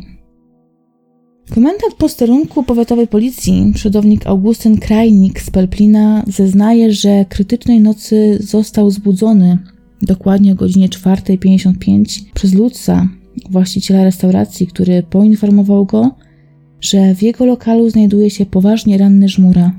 Komendant 1.54 1.96
posterunku 1.98 2.64
powiatowej 2.64 3.08
policji, 3.08 3.72
przodownik 3.76 4.28
Augustyn 4.28 4.78
Krajnik 4.78 5.42
z 5.42 5.50
Pelplina, 5.50 6.24
zeznaje, 6.28 6.94
że 6.94 7.26
krytycznej 7.30 7.80
nocy 7.80 8.38
został 8.42 8.92
zbudzony 8.92 9.58
dokładnie 10.02 10.52
o 10.52 10.56
godzinie 10.56 10.90
4.55 10.90 12.22
przez 12.34 12.54
Lutza, 12.54 13.08
właściciela 13.50 14.04
restauracji, 14.04 14.68
który 14.68 15.04
poinformował 15.04 15.86
go, 15.86 16.16
że 16.82 17.16
w 17.16 17.22
jego 17.22 17.46
lokalu 17.46 17.90
znajduje 17.90 18.30
się 18.30 18.46
poważnie 18.46 18.98
ranny 18.98 19.30
żmura. 19.30 19.72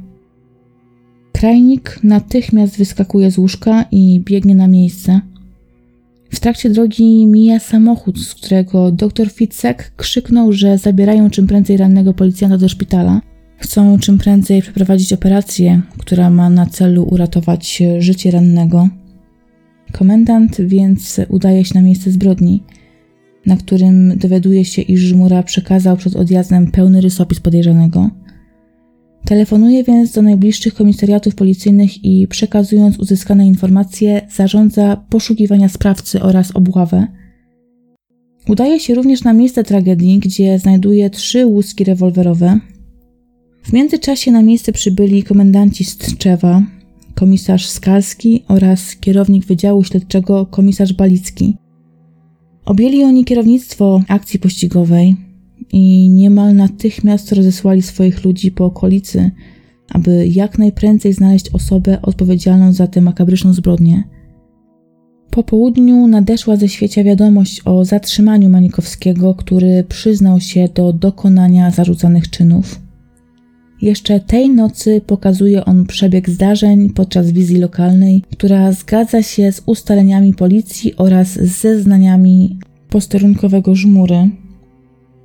Krajnik 1.33 2.00
natychmiast 2.02 2.78
wyskakuje 2.78 3.30
z 3.30 3.38
łóżka 3.38 3.85
i 3.90 4.20
biegnie 4.24 4.54
na 4.54 4.68
miejsce. 4.68 5.20
W 6.30 6.40
trakcie 6.40 6.70
drogi 6.70 7.26
mija 7.26 7.58
samochód, 7.58 8.18
z 8.18 8.34
którego 8.34 8.92
dr 8.92 9.30
Fitzek 9.30 9.92
krzyknął, 9.96 10.52
że 10.52 10.78
zabierają 10.78 11.30
czym 11.30 11.46
prędzej 11.46 11.76
rannego 11.76 12.14
policjanta 12.14 12.58
do 12.58 12.68
szpitala. 12.68 13.20
Chcą 13.56 13.98
czym 13.98 14.18
prędzej 14.18 14.62
przeprowadzić 14.62 15.12
operację, 15.12 15.82
która 15.98 16.30
ma 16.30 16.50
na 16.50 16.66
celu 16.66 17.02
uratować 17.02 17.82
życie 17.98 18.30
rannego. 18.30 18.88
Komendant 19.92 20.60
więc 20.60 21.20
udaje 21.28 21.64
się 21.64 21.74
na 21.74 21.82
miejsce 21.82 22.10
zbrodni, 22.10 22.62
na 23.46 23.56
którym 23.56 24.18
dowiaduje 24.18 24.64
się, 24.64 24.82
iż 24.82 25.00
Żmura 25.00 25.42
przekazał 25.42 25.96
przed 25.96 26.16
odjazdem 26.16 26.70
pełny 26.70 27.00
rysopis 27.00 27.40
podejrzanego. 27.40 28.10
Telefonuje 29.24 29.85
więc 29.85 30.12
do 30.12 30.22
najbliższych 30.22 30.74
komisariatów 30.74 31.35
policyjnych 31.35 32.04
i 32.04 32.26
przekazując 32.28 32.98
uzyskane 32.98 33.46
informacje, 33.46 34.26
zarządza 34.35 34.96
poszukiwania 35.11 35.68
sprawcy 35.68 36.22
oraz 36.22 36.56
obławę. 36.56 37.06
Udaje 38.48 38.80
się 38.80 38.94
również 38.94 39.24
na 39.24 39.33
miejsce 39.33 39.64
tragedii, 39.64 40.18
gdzie 40.18 40.59
znajduje 40.59 41.11
trzy 41.11 41.46
łuski 41.46 41.85
rewolwerowe. 41.85 42.61
W 43.62 43.72
międzyczasie 43.72 44.30
na 44.33 44.42
miejsce 44.42 44.72
przybyli 44.72 45.22
komendanci 45.22 45.85
Strzewa, 45.85 46.62
komisarz 47.14 47.68
Skalski 47.68 48.44
oraz 48.48 48.96
kierownik 48.96 49.44
Wydziału 49.46 49.85
Śledczego 49.85 50.46
komisarz 50.46 50.92
Balicki. 50.92 51.56
Objęli 52.64 53.04
oni 53.04 53.24
kierownictwo 53.24 54.02
akcji 54.09 54.38
pościgowej 54.38 55.16
i 55.72 56.11
niemal 56.11 56.54
natychmiast 56.54 57.33
rozesłali 57.33 57.83
swoich 57.83 58.24
ludzi 58.24 58.52
po 58.52 58.64
okolicy, 58.64 59.30
aby 59.88 60.26
jak 60.26 60.59
najprędzej 60.59 61.12
znaleźć 61.12 61.48
osobę 61.48 62.02
odpowiedzialną 62.02 62.72
za 62.72 62.87
tę 62.87 63.00
makabryczną 63.00 63.52
zbrodnię. 63.52 64.04
Po 65.30 65.42
południu 65.42 66.06
nadeszła 66.06 66.56
ze 66.56 66.68
świecia 66.68 67.04
wiadomość 67.04 67.62
o 67.64 67.85
zatrzymaniu 67.85 68.48
Manikowskiego, 68.48 69.35
który 69.35 69.85
przyznał 69.88 70.40
się 70.40 70.68
do 70.74 70.92
dokonania 70.92 71.70
zarzucanych 71.70 72.30
czynów. 72.30 72.80
Jeszcze 73.83 74.20
tej 74.20 74.50
nocy 74.50 75.00
pokazuje 75.06 75.64
on 75.64 75.87
przebieg 75.87 76.30
zdarzeń 76.30 76.90
podczas 76.90 77.30
wizji 77.30 77.59
lokalnej, 77.59 78.24
która 78.33 78.72
zgadza 78.72 79.22
się 79.22 79.52
z 79.52 79.62
ustaleniami 79.66 80.35
policji 80.35 80.96
oraz 80.96 81.33
zeznaniami 81.33 82.59
posterunkowego 82.88 83.74
żmury. 83.74 84.30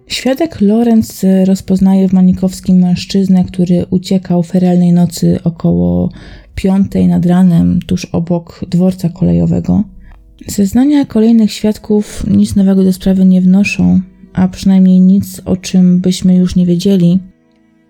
Świadek 0.07 0.61
Lorenz 0.61 1.25
rozpoznaje 1.45 2.09
w 2.09 2.13
Manikowskim 2.13 2.77
mężczyznę, 2.77 3.43
który 3.43 3.85
uciekał 3.89 4.43
feralnej 4.43 4.93
nocy 4.93 5.39
około 5.43 6.09
piątej 6.55 7.07
nad 7.07 7.25
ranem, 7.25 7.79
tuż 7.87 8.05
obok 8.05 8.65
dworca 8.69 9.09
kolejowego. 9.09 9.83
Zeznania 10.47 11.05
kolejnych 11.05 11.51
świadków 11.51 12.23
nic 12.27 12.55
nowego 12.55 12.83
do 12.83 12.93
sprawy 12.93 13.25
nie 13.25 13.41
wnoszą, 13.41 14.01
a 14.33 14.47
przynajmniej 14.47 15.01
nic, 15.01 15.41
o 15.45 15.57
czym 15.57 15.99
byśmy 15.99 16.35
już 16.35 16.55
nie 16.55 16.65
wiedzieli. 16.65 17.19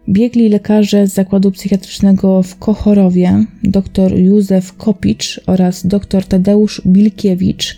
Biegli 0.09 0.49
lekarze 0.49 1.07
z 1.07 1.13
zakładu 1.13 1.51
psychiatrycznego 1.51 2.43
w 2.43 2.55
Kochorowie, 2.55 3.45
dr 3.63 4.17
Józef 4.17 4.73
Kopicz 4.73 5.41
oraz 5.47 5.87
dr 5.87 6.25
Tadeusz 6.25 6.81
Bilkiewicz, 6.85 7.77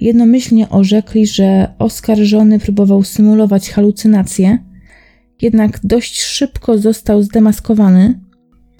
jednomyślnie 0.00 0.68
orzekli, 0.68 1.26
że 1.26 1.68
oskarżony 1.78 2.58
próbował 2.58 3.02
symulować 3.02 3.70
halucynacje, 3.70 4.58
jednak 5.42 5.80
dość 5.84 6.22
szybko 6.22 6.78
został 6.78 7.22
zdemaskowany, 7.22 8.20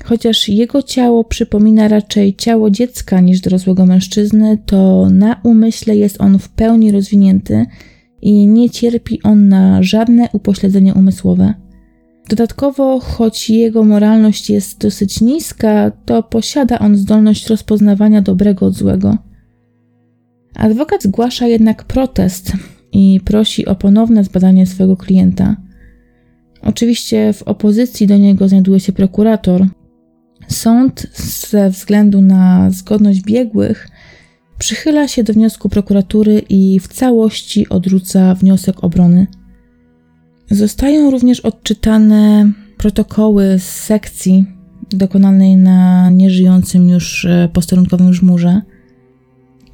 chociaż 0.04 0.48
jego 0.48 0.82
ciało 0.82 1.24
przypomina 1.24 1.88
raczej 1.88 2.36
ciało 2.36 2.70
dziecka 2.70 3.20
niż 3.20 3.40
dorosłego 3.40 3.86
mężczyzny, 3.86 4.58
to 4.66 5.08
na 5.10 5.40
umyśle 5.42 5.96
jest 5.96 6.20
on 6.20 6.38
w 6.38 6.48
pełni 6.48 6.92
rozwinięty 6.92 7.66
i 8.22 8.46
nie 8.46 8.70
cierpi 8.70 9.22
on 9.22 9.48
na 9.48 9.82
żadne 9.82 10.28
upośledzenie 10.32 10.94
umysłowe. 10.94 11.54
Dodatkowo, 12.28 13.00
choć 13.00 13.50
jego 13.50 13.84
moralność 13.84 14.50
jest 14.50 14.80
dosyć 14.80 15.20
niska, 15.20 15.90
to 16.04 16.22
posiada 16.22 16.78
on 16.78 16.96
zdolność 16.96 17.46
rozpoznawania 17.46 18.22
dobrego 18.22 18.66
od 18.66 18.74
złego. 18.74 19.18
Adwokat 20.56 21.02
zgłasza 21.02 21.46
jednak 21.46 21.84
protest 21.84 22.52
i 22.92 23.20
prosi 23.24 23.66
o 23.66 23.74
ponowne 23.74 24.24
zbadanie 24.24 24.66
swojego 24.66 24.96
klienta. 24.96 25.56
Oczywiście 26.62 27.32
w 27.32 27.42
opozycji 27.42 28.06
do 28.06 28.16
niego 28.16 28.48
znajduje 28.48 28.80
się 28.80 28.92
prokurator. 28.92 29.66
Sąd 30.48 31.06
ze 31.50 31.70
względu 31.70 32.20
na 32.20 32.70
zgodność 32.70 33.22
biegłych 33.22 33.88
przychyla 34.58 35.08
się 35.08 35.24
do 35.24 35.32
wniosku 35.32 35.68
prokuratury 35.68 36.42
i 36.48 36.80
w 36.80 36.88
całości 36.88 37.68
odrzuca 37.68 38.34
wniosek 38.34 38.84
obrony. 38.84 39.26
Zostają 40.50 41.10
również 41.10 41.40
odczytane 41.40 42.52
protokoły 42.78 43.58
z 43.58 43.64
sekcji 43.64 44.44
dokonanej 44.90 45.56
na 45.56 46.10
nieżyjącym 46.10 46.88
już 46.88 47.24
e, 47.24 47.48
posterunkowym 47.52 48.14
żmurze. 48.14 48.62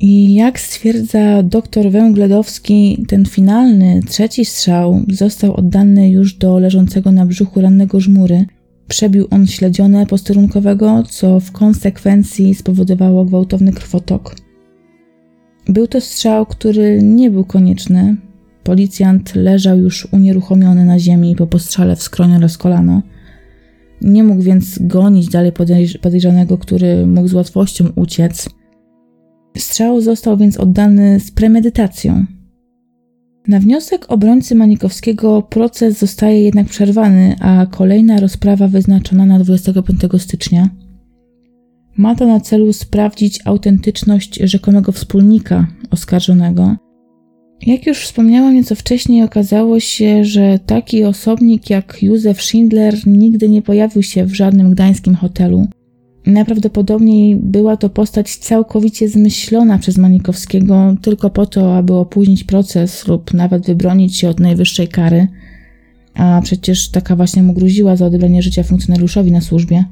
I 0.02 0.34
jak 0.34 0.60
stwierdza 0.60 1.42
dr 1.42 1.90
Węgledowski, 1.90 3.04
ten 3.08 3.24
finalny, 3.24 4.00
trzeci 4.08 4.44
strzał 4.44 5.00
został 5.08 5.54
oddany 5.54 6.10
już 6.10 6.34
do 6.34 6.58
leżącego 6.58 7.12
na 7.12 7.26
brzuchu 7.26 7.60
rannego 7.60 8.00
żmury. 8.00 8.44
Przebił 8.88 9.26
on 9.30 9.46
śledzionę 9.46 10.06
posterunkowego, 10.06 11.02
co 11.02 11.40
w 11.40 11.52
konsekwencji 11.52 12.54
spowodowało 12.54 13.24
gwałtowny 13.24 13.72
krwotok. 13.72 14.36
Był 15.68 15.86
to 15.86 16.00
strzał, 16.00 16.46
który 16.46 17.02
nie 17.02 17.30
był 17.30 17.44
konieczny. 17.44 18.16
Policjant 18.64 19.34
leżał 19.34 19.78
już 19.78 20.08
unieruchomiony 20.12 20.84
na 20.84 20.98
ziemi 20.98 21.36
po 21.36 21.46
postrzale 21.46 21.96
w 21.96 22.02
skronie 22.02 22.36
oraz 22.36 22.58
kolano. 22.58 23.02
Nie 24.00 24.24
mógł 24.24 24.42
więc 24.42 24.78
gonić 24.80 25.28
dalej 25.28 25.52
podejrzanego, 26.02 26.58
który 26.58 27.06
mógł 27.06 27.28
z 27.28 27.34
łatwością 27.34 27.84
uciec– 27.96 28.48
Strzał 29.58 30.00
został 30.00 30.36
więc 30.36 30.56
oddany 30.56 31.20
z 31.20 31.30
premedytacją. 31.30 32.26
Na 33.48 33.60
wniosek 33.60 34.12
obrońcy 34.12 34.54
Manikowskiego 34.54 35.42
proces 35.42 35.98
zostaje 35.98 36.42
jednak 36.42 36.66
przerwany, 36.66 37.36
a 37.40 37.66
kolejna 37.66 38.20
rozprawa 38.20 38.68
wyznaczona 38.68 39.26
na 39.26 39.38
25 39.38 40.00
stycznia. 40.18 40.68
Ma 41.96 42.14
to 42.14 42.26
na 42.26 42.40
celu 42.40 42.72
sprawdzić 42.72 43.40
autentyczność 43.44 44.34
rzekomego 44.34 44.92
wspólnika 44.92 45.66
oskarżonego. 45.90 46.76
Jak 47.66 47.86
już 47.86 47.98
wspomniałam 47.98 48.54
nieco 48.54 48.74
wcześniej, 48.74 49.22
okazało 49.22 49.80
się, 49.80 50.24
że 50.24 50.58
taki 50.66 51.04
osobnik 51.04 51.70
jak 51.70 52.02
Józef 52.02 52.42
Schindler 52.42 52.94
nigdy 53.06 53.48
nie 53.48 53.62
pojawił 53.62 54.02
się 54.02 54.24
w 54.24 54.34
żadnym 54.34 54.70
gdańskim 54.70 55.14
hotelu. 55.14 55.66
Najprawdopodobniej 56.26 57.36
była 57.36 57.76
to 57.76 57.88
postać 57.88 58.36
całkowicie 58.36 59.08
zmyślona 59.08 59.78
przez 59.78 59.98
Manikowskiego 59.98 60.94
tylko 61.02 61.30
po 61.30 61.46
to, 61.46 61.76
aby 61.76 61.94
opóźnić 61.94 62.44
proces 62.44 63.08
lub 63.08 63.34
nawet 63.34 63.66
wybronić 63.66 64.16
się 64.16 64.28
od 64.28 64.40
najwyższej 64.40 64.88
kary, 64.88 65.28
a 66.14 66.40
przecież 66.44 66.88
taka 66.90 67.16
właśnie 67.16 67.42
mu 67.42 67.52
gruziła 67.52 67.96
za 67.96 68.06
odebranie 68.06 68.42
życia 68.42 68.62
funkcjonariuszowi 68.62 69.32
na 69.32 69.40
służbie. 69.40 69.84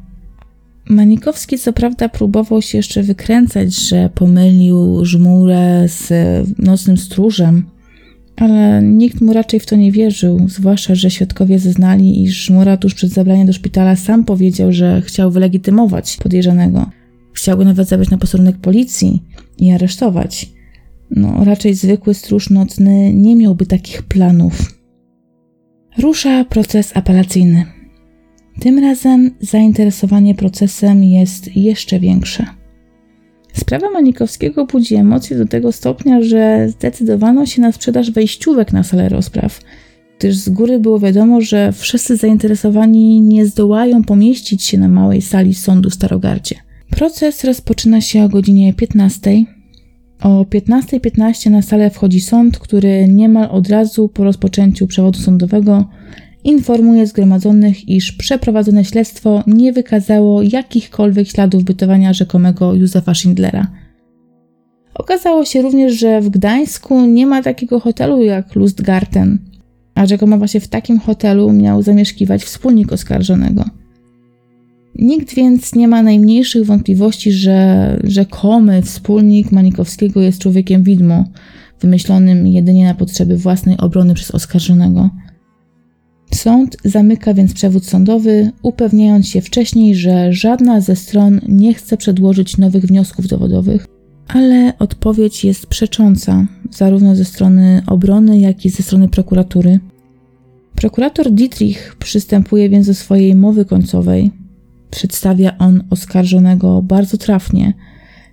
Manikowski 0.88 1.58
co 1.58 1.72
prawda 1.72 2.08
próbował 2.08 2.62
się 2.62 2.78
jeszcze 2.78 3.02
wykręcać, 3.02 3.74
że 3.74 4.10
pomylił 4.14 5.04
żmurę 5.04 5.88
z 5.88 6.12
nocnym 6.58 6.96
stróżem, 6.96 7.64
ale 8.40 8.82
nikt 8.82 9.20
mu 9.20 9.32
raczej 9.32 9.60
w 9.60 9.66
to 9.66 9.76
nie 9.76 9.92
wierzył, 9.92 10.48
zwłaszcza, 10.48 10.94
że 10.94 11.10
świadkowie 11.10 11.58
zeznali, 11.58 12.22
iż 12.22 12.36
Szmura 12.36 12.76
tuż 12.76 12.94
przed 12.94 13.10
zabraniem 13.10 13.46
do 13.46 13.52
szpitala 13.52 13.96
sam 13.96 14.24
powiedział, 14.24 14.72
że 14.72 15.02
chciał 15.02 15.30
wylegitymować 15.30 16.16
podejrzanego. 16.22 16.90
Chciał 17.32 17.58
go 17.58 17.64
nawet 17.64 17.88
zabrać 17.88 18.10
na 18.10 18.18
posterunek 18.18 18.56
policji 18.56 19.22
i 19.58 19.70
aresztować. 19.70 20.50
No, 21.10 21.44
raczej 21.44 21.74
zwykły 21.74 22.14
stróż 22.14 22.50
nocny 22.50 23.14
nie 23.14 23.36
miałby 23.36 23.66
takich 23.66 24.02
planów. 24.02 24.80
Rusza 25.98 26.44
proces 26.44 26.96
apelacyjny. 26.96 27.64
Tym 28.60 28.78
razem 28.78 29.30
zainteresowanie 29.40 30.34
procesem 30.34 31.04
jest 31.04 31.56
jeszcze 31.56 32.00
większe. 32.00 32.59
Sprawa 33.52 33.90
Manikowskiego 33.90 34.66
budzi 34.66 34.94
emocje 34.94 35.38
do 35.38 35.46
tego 35.46 35.72
stopnia, 35.72 36.22
że 36.22 36.68
zdecydowano 36.68 37.46
się 37.46 37.62
na 37.62 37.72
sprzedaż 37.72 38.10
wejściówek 38.10 38.72
na 38.72 38.82
salę 38.82 39.08
rozpraw, 39.08 39.60
gdyż 40.18 40.36
z 40.36 40.48
góry 40.48 40.80
było 40.80 40.98
wiadomo, 40.98 41.40
że 41.40 41.72
wszyscy 41.72 42.16
zainteresowani 42.16 43.20
nie 43.20 43.46
zdołają 43.46 44.04
pomieścić 44.04 44.62
się 44.62 44.78
na 44.78 44.88
małej 44.88 45.22
sali 45.22 45.54
sądu 45.54 45.90
w 45.90 45.94
Starogardzie. 45.94 46.56
Proces 46.90 47.44
rozpoczyna 47.44 48.00
się 48.00 48.24
o 48.24 48.28
godzinie 48.28 48.74
15. 48.74 49.44
O 50.22 50.42
15.15 50.42 51.00
.15 51.00 51.50
na 51.50 51.62
salę 51.62 51.90
wchodzi 51.90 52.20
sąd, 52.20 52.58
który 52.58 53.08
niemal 53.08 53.48
od 53.50 53.68
razu 53.68 54.08
po 54.08 54.24
rozpoczęciu 54.24 54.86
przewodu 54.86 55.18
sądowego 55.18 55.84
informuje 56.44 57.06
zgromadzonych, 57.06 57.88
iż 57.88 58.12
przeprowadzone 58.12 58.84
śledztwo 58.84 59.44
nie 59.46 59.72
wykazało 59.72 60.42
jakichkolwiek 60.42 61.28
śladów 61.28 61.64
bytowania 61.64 62.12
rzekomego 62.12 62.74
Józefa 62.74 63.14
Schindlera. 63.14 63.66
Okazało 64.94 65.44
się 65.44 65.62
również, 65.62 65.98
że 65.98 66.20
w 66.20 66.28
Gdańsku 66.28 67.06
nie 67.06 67.26
ma 67.26 67.42
takiego 67.42 67.80
hotelu 67.80 68.22
jak 68.22 68.54
Lustgarten, 68.54 69.38
a 69.94 70.06
rzekomo 70.06 70.38
właśnie 70.38 70.60
w 70.60 70.68
takim 70.68 70.98
hotelu 70.98 71.52
miał 71.52 71.82
zamieszkiwać 71.82 72.42
wspólnik 72.42 72.92
oskarżonego. 72.92 73.64
Nikt 74.94 75.34
więc 75.34 75.74
nie 75.74 75.88
ma 75.88 76.02
najmniejszych 76.02 76.66
wątpliwości, 76.66 77.32
że 77.32 77.96
rzekomy 78.04 78.82
wspólnik 78.82 79.52
Manikowskiego 79.52 80.20
jest 80.20 80.38
człowiekiem 80.38 80.82
widmo, 80.82 81.24
wymyślonym 81.80 82.46
jedynie 82.46 82.84
na 82.84 82.94
potrzeby 82.94 83.36
własnej 83.36 83.76
obrony 83.78 84.14
przez 84.14 84.30
oskarżonego. 84.30 85.10
Sąd 86.34 86.76
zamyka 86.84 87.34
więc 87.34 87.54
przewód 87.54 87.86
sądowy, 87.86 88.52
upewniając 88.62 89.28
się 89.28 89.40
wcześniej, 89.40 89.94
że 89.94 90.32
żadna 90.32 90.80
ze 90.80 90.96
stron 90.96 91.40
nie 91.48 91.74
chce 91.74 91.96
przedłożyć 91.96 92.58
nowych 92.58 92.84
wniosków 92.84 93.26
dowodowych, 93.26 93.86
ale 94.28 94.78
odpowiedź 94.78 95.44
jest 95.44 95.66
przecząca, 95.66 96.46
zarówno 96.70 97.16
ze 97.16 97.24
strony 97.24 97.82
obrony, 97.86 98.38
jak 98.38 98.64
i 98.64 98.70
ze 98.70 98.82
strony 98.82 99.08
prokuratury. 99.08 99.80
Prokurator 100.74 101.30
Dietrich 101.30 101.96
przystępuje 101.98 102.68
więc 102.68 102.86
do 102.86 102.94
swojej 102.94 103.34
mowy 103.34 103.64
końcowej. 103.64 104.30
Przedstawia 104.90 105.58
on 105.58 105.84
oskarżonego 105.90 106.82
bardzo 106.82 107.16
trafnie, 107.18 107.74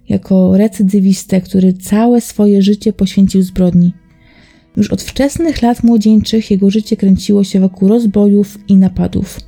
jako 0.09 0.57
recydywistę, 0.57 1.41
który 1.41 1.73
całe 1.73 2.21
swoje 2.21 2.61
życie 2.61 2.93
poświęcił 2.93 3.41
zbrodni. 3.41 3.93
Już 4.77 4.91
od 4.91 5.01
wczesnych 5.01 5.61
lat 5.61 5.83
młodzieńczych 5.83 6.51
jego 6.51 6.69
życie 6.69 6.97
kręciło 6.97 7.43
się 7.43 7.59
wokół 7.59 7.87
rozbojów 7.87 8.57
i 8.67 8.77
napadów. 8.77 9.39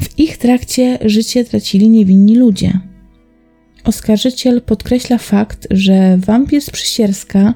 W 0.00 0.18
ich 0.18 0.38
trakcie 0.38 0.98
życie 1.04 1.44
tracili 1.44 1.88
niewinni 1.88 2.36
ludzie. 2.36 2.80
Oskarżyciel 3.84 4.62
podkreśla 4.62 5.18
fakt, 5.18 5.66
że 5.70 6.18
wampir 6.18 6.62
z 6.62 6.70
Przysierska 6.70 7.54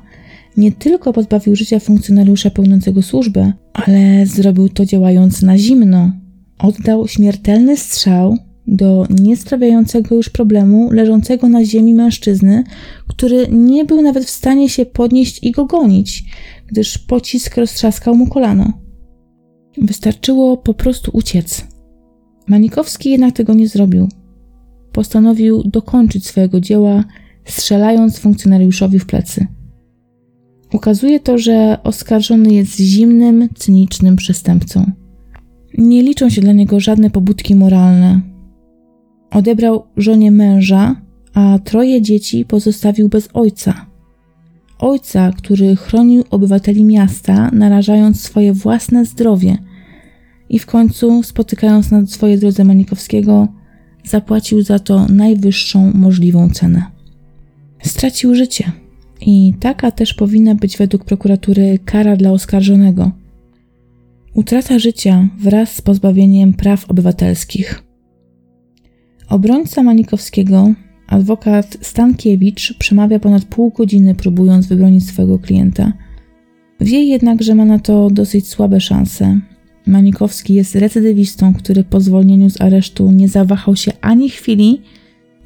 nie 0.56 0.72
tylko 0.72 1.12
pozbawił 1.12 1.56
życia 1.56 1.80
funkcjonariusza 1.80 2.50
pełniącego 2.50 3.02
służbę, 3.02 3.52
ale 3.72 4.26
zrobił 4.26 4.68
to 4.68 4.84
działając 4.84 5.42
na 5.42 5.58
zimno. 5.58 6.12
Oddał 6.58 7.08
śmiertelny 7.08 7.76
strzał 7.76 8.38
do 8.66 9.06
niesprawiającego 9.10 10.14
już 10.14 10.28
problemu 10.28 10.90
leżącego 10.92 11.48
na 11.48 11.64
ziemi 11.64 11.94
mężczyzny, 11.94 12.64
który 13.08 13.46
nie 13.50 13.84
był 13.84 14.02
nawet 14.02 14.24
w 14.24 14.30
stanie 14.30 14.68
się 14.68 14.86
podnieść 14.86 15.38
i 15.42 15.50
go 15.50 15.64
gonić, 15.64 16.24
gdyż 16.66 16.98
pocisk 16.98 17.56
roztrzaskał 17.56 18.16
mu 18.16 18.26
kolano. 18.26 18.72
Wystarczyło 19.78 20.56
po 20.56 20.74
prostu 20.74 21.10
uciec. 21.14 21.66
Manikowski 22.46 23.10
jednak 23.10 23.34
tego 23.34 23.54
nie 23.54 23.68
zrobił. 23.68 24.08
Postanowił 24.92 25.62
dokończyć 25.64 26.26
swojego 26.26 26.60
dzieła, 26.60 27.04
strzelając 27.44 28.18
funkcjonariuszowi 28.18 28.98
w 28.98 29.06
plecy. 29.06 29.46
Ukazuje 30.72 31.20
to, 31.20 31.38
że 31.38 31.78
oskarżony 31.82 32.54
jest 32.54 32.76
zimnym, 32.76 33.48
cynicznym 33.54 34.16
przestępcą. 34.16 34.92
Nie 35.78 36.02
liczą 36.02 36.30
się 36.30 36.40
dla 36.40 36.52
niego 36.52 36.80
żadne 36.80 37.10
pobudki 37.10 37.56
moralne. 37.56 38.20
Odebrał 39.30 39.82
żonie 39.96 40.30
męża, 40.30 40.96
a 41.34 41.58
troje 41.64 42.02
dzieci 42.02 42.44
pozostawił 42.44 43.08
bez 43.08 43.28
ojca. 43.32 43.91
Ojca, 44.82 45.32
który 45.32 45.76
chronił 45.76 46.24
obywateli 46.30 46.84
miasta, 46.84 47.50
narażając 47.52 48.20
swoje 48.20 48.52
własne 48.52 49.04
zdrowie. 49.04 49.58
I 50.48 50.58
w 50.58 50.66
końcu, 50.66 51.22
spotykając 51.22 51.90
na 51.90 52.06
swojej 52.06 52.38
drodze 52.38 52.64
Manikowskiego, 52.64 53.48
zapłacił 54.04 54.62
za 54.62 54.78
to 54.78 55.06
najwyższą 55.08 55.92
możliwą 55.94 56.50
cenę. 56.50 56.82
Stracił 57.82 58.34
życie. 58.34 58.72
I 59.20 59.54
taka 59.60 59.90
też 59.90 60.14
powinna 60.14 60.54
być 60.54 60.78
według 60.78 61.04
prokuratury 61.04 61.78
kara 61.84 62.16
dla 62.16 62.30
oskarżonego. 62.30 63.10
Utrata 64.34 64.78
życia 64.78 65.28
wraz 65.38 65.74
z 65.74 65.80
pozbawieniem 65.80 66.54
praw 66.54 66.90
obywatelskich. 66.90 67.82
Obrońca 69.28 69.82
Manikowskiego, 69.82 70.74
adwokat 71.06 71.76
Stankiewicz, 71.80 72.74
przemawia 72.78 73.18
ponad 73.18 73.44
pół 73.44 73.70
godziny, 73.70 74.14
próbując 74.14 74.66
wybronić 74.66 75.06
swojego 75.06 75.38
klienta. 75.38 75.92
Wie 76.80 77.04
jednak, 77.04 77.42
że 77.42 77.54
ma 77.54 77.64
na 77.64 77.78
to 77.78 78.10
dosyć 78.10 78.48
słabe 78.48 78.80
szanse. 78.80 79.40
Manikowski 79.86 80.54
jest 80.54 80.74
recydywistą, 80.74 81.54
który 81.54 81.84
po 81.84 82.00
zwolnieniu 82.00 82.50
z 82.50 82.60
aresztu 82.60 83.10
nie 83.10 83.28
zawahał 83.28 83.76
się 83.76 83.92
ani 84.00 84.30
chwili 84.30 84.80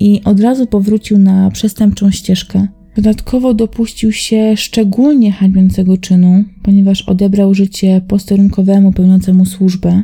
i 0.00 0.20
od 0.24 0.40
razu 0.40 0.66
powrócił 0.66 1.18
na 1.18 1.50
przestępczą 1.50 2.10
ścieżkę. 2.10 2.66
Dodatkowo 2.96 3.54
dopuścił 3.54 4.12
się 4.12 4.56
szczególnie 4.56 5.32
hańbiącego 5.32 5.96
czynu, 5.96 6.44
ponieważ 6.62 7.02
odebrał 7.02 7.54
życie 7.54 8.00
posterunkowemu 8.08 8.92
pełniącemu 8.92 9.44
służbę. 9.44 10.02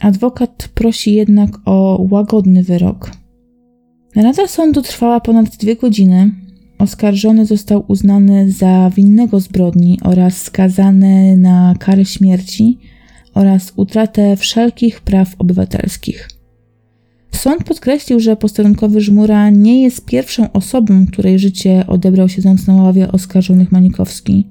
Adwokat 0.00 0.68
prosi 0.74 1.14
jednak 1.14 1.50
o 1.64 2.06
łagodny 2.10 2.62
wyrok. 2.62 3.19
Rada 4.16 4.46
sądu 4.46 4.82
trwała 4.82 5.20
ponad 5.20 5.56
dwie 5.56 5.76
godziny. 5.76 6.30
Oskarżony 6.78 7.46
został 7.46 7.84
uznany 7.88 8.52
za 8.52 8.90
winnego 8.96 9.40
zbrodni 9.40 9.98
oraz 10.04 10.42
skazany 10.42 11.36
na 11.36 11.74
karę 11.78 12.04
śmierci 12.04 12.78
oraz 13.34 13.72
utratę 13.76 14.36
wszelkich 14.36 15.00
praw 15.00 15.34
obywatelskich. 15.38 16.28
Sąd 17.34 17.64
podkreślił, 17.64 18.20
że 18.20 18.36
posterunkowy 18.36 19.00
Żmura 19.00 19.50
nie 19.50 19.82
jest 19.82 20.04
pierwszą 20.04 20.52
osobą, 20.52 21.06
której 21.06 21.38
życie 21.38 21.84
odebrał 21.86 22.28
siedząc 22.28 22.66
na 22.66 22.74
ławie 22.74 23.12
oskarżonych 23.12 23.72
Manikowski. 23.72 24.46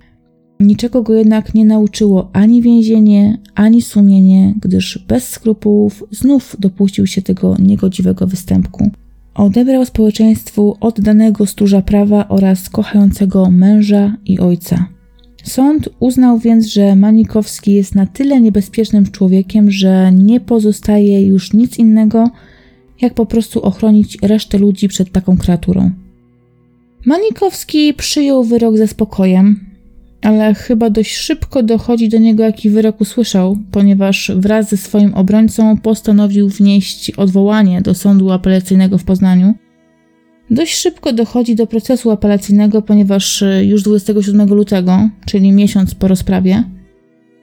Niczego 0.60 1.04
go 1.04 1.14
jednak 1.14 1.54
nie 1.54 1.66
nauczyło 1.66 2.30
ani 2.34 2.62
więzienie, 2.62 3.38
ani 3.56 3.82
sumienie, 3.82 4.54
gdyż 4.62 5.06
bez 5.08 5.30
skrupułów 5.30 6.04
znów 6.12 6.56
dopuścił 6.60 7.08
się 7.08 7.22
tego 7.22 7.56
niegodziwego 7.60 8.28
występku. 8.28 8.92
Odebrał 9.40 9.86
społeczeństwu 9.86 10.78
oddanego 10.80 11.46
stróża 11.46 11.82
prawa 11.82 12.28
oraz 12.28 12.70
kochającego 12.70 13.52
męża 13.52 14.18
i 14.26 14.40
ojca. 14.40 14.86
Sąd 15.44 15.90
uznał 16.00 16.40
więc, 16.40 16.66
że 16.66 16.96
Manikowski 16.96 17.74
jest 17.74 17.96
na 17.96 18.06
tyle 18.06 18.42
niebezpiecznym 18.42 19.12
człowiekiem, 19.12 19.72
że 19.72 20.12
nie 20.12 20.40
pozostaje 20.40 21.28
już 21.28 21.54
nic 21.54 21.78
innego, 21.78 22.30
jak 23.02 23.14
po 23.14 23.26
prostu 23.26 23.62
ochronić 23.62 24.18
resztę 24.22 24.58
ludzi 24.58 24.88
przed 24.88 25.12
taką 25.12 25.38
kreaturą. 25.38 25.92
Manikowski 27.06 27.94
przyjął 27.94 28.44
wyrok 28.44 28.78
ze 28.78 28.88
spokojem, 28.88 29.69
ale 30.22 30.54
chyba 30.54 30.90
dość 30.90 31.16
szybko 31.18 31.64
dochodzi 31.64 32.10
do 32.10 32.18
niego, 32.18 32.44
jaki 32.44 32.70
wyrok 32.70 33.02
usłyszał, 33.02 33.58
ponieważ 33.72 34.32
wraz 34.36 34.70
ze 34.70 34.78
swoim 34.78 35.14
obrońcą 35.14 35.78
postanowił 35.78 36.50
wnieść 36.50 37.12
odwołanie 37.12 37.82
do 37.82 37.94
sądu 37.94 38.32
apelacyjnego 38.32 38.98
w 38.98 39.04
Poznaniu. 39.04 39.54
Dość 40.52 40.76
szybko 40.76 41.14
dochodzi 41.14 41.56
do 41.56 41.68
procesu 41.68 42.12
apelacyjnego, 42.12 42.82
ponieważ 42.82 43.44
już 43.62 43.84
27 43.84 44.50
lutego, 44.50 45.10
czyli 45.26 45.52
miesiąc 45.52 45.96
po 45.96 46.08
rozprawie, 46.08 46.64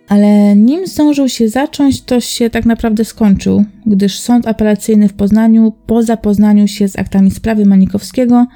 ale 0.09 0.57
nim 0.57 0.87
zdążył 0.87 1.29
się 1.29 1.49
zacząć, 1.49 2.03
to 2.03 2.21
się 2.21 2.51
tak 2.51 2.67
naprawdę 2.67 3.05
skończył, 3.05 3.65
gdyż 3.87 4.19
sąd 4.19 4.49
apelacyjny 4.49 5.09
w 5.09 5.13
Poznaniu, 5.13 5.73
po 5.87 6.03
zapoznaniu 6.03 6.69
się 6.69 6.89
z 6.89 6.99
aktami 6.99 7.31
sprawy 7.31 7.67
Manikowskiego, 7.67 8.47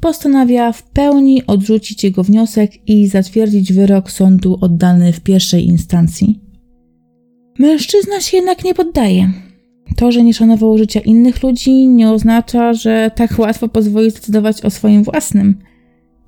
postanawia 0.00 0.72
w 0.72 0.82
pełni 0.82 1.46
odrzucić 1.46 2.04
jego 2.04 2.22
wniosek 2.22 2.88
i 2.88 3.06
zatwierdzić 3.06 3.72
wyrok 3.72 4.10
sądu 4.10 4.58
oddany 4.60 5.12
w 5.12 5.20
pierwszej 5.20 5.66
instancji. 5.66 6.40
Mężczyzna 7.58 8.20
się 8.20 8.36
jednak 8.36 8.64
nie 8.64 8.74
poddaje. 8.74 9.32
To, 9.96 10.12
że 10.12 10.22
nie 10.22 10.34
szanował 10.34 10.78
życia 10.78 11.00
innych 11.00 11.42
ludzi, 11.42 11.88
nie 11.88 12.10
oznacza, 12.10 12.74
że 12.74 13.10
tak 13.14 13.38
łatwo 13.38 13.68
pozwoli 13.68 14.10
zdecydować 14.10 14.64
o 14.64 14.70
swoim 14.70 15.02
własnym. 15.02 15.58